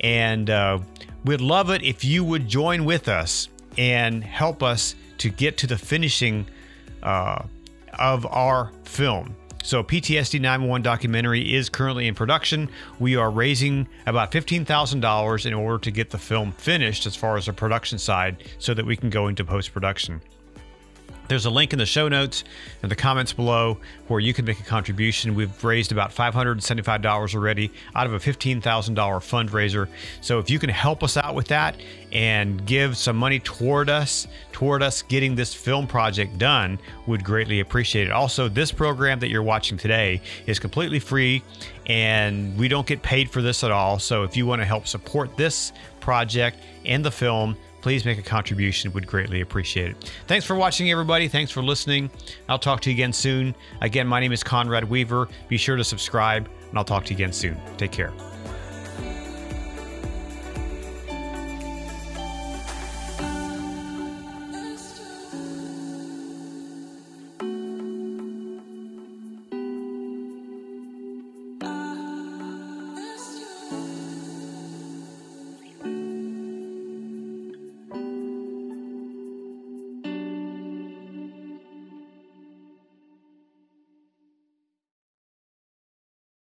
[0.00, 0.78] and uh,
[1.24, 5.66] we'd love it if you would join with us and help us to get to
[5.66, 6.46] the finishing
[7.02, 7.42] uh,
[7.98, 9.34] of our film.
[9.64, 12.68] So, PTSD 911 documentary is currently in production.
[12.98, 17.46] We are raising about $15,000 in order to get the film finished as far as
[17.46, 20.20] the production side so that we can go into post production.
[21.32, 22.44] There's a link in the show notes
[22.82, 25.34] and the comments below where you can make a contribution.
[25.34, 29.88] We've raised about $575 already out of a $15,000 fundraiser.
[30.20, 31.76] So if you can help us out with that
[32.12, 37.60] and give some money toward us, toward us getting this film project done, would greatly
[37.60, 38.12] appreciate it.
[38.12, 41.42] Also, this program that you're watching today is completely free
[41.86, 43.98] and we don't get paid for this at all.
[43.98, 48.22] So if you want to help support this project and the film, please make a
[48.22, 48.92] contribution.
[48.92, 50.12] Would greatly appreciate it.
[50.26, 51.28] Thanks for watching, everybody.
[51.28, 52.10] Thanks for listening.
[52.48, 53.54] I'll talk to you again soon.
[53.82, 55.28] Again, my name is Conrad Weaver.
[55.48, 57.60] Be sure to subscribe, and I'll talk to you again soon.
[57.76, 58.12] Take care.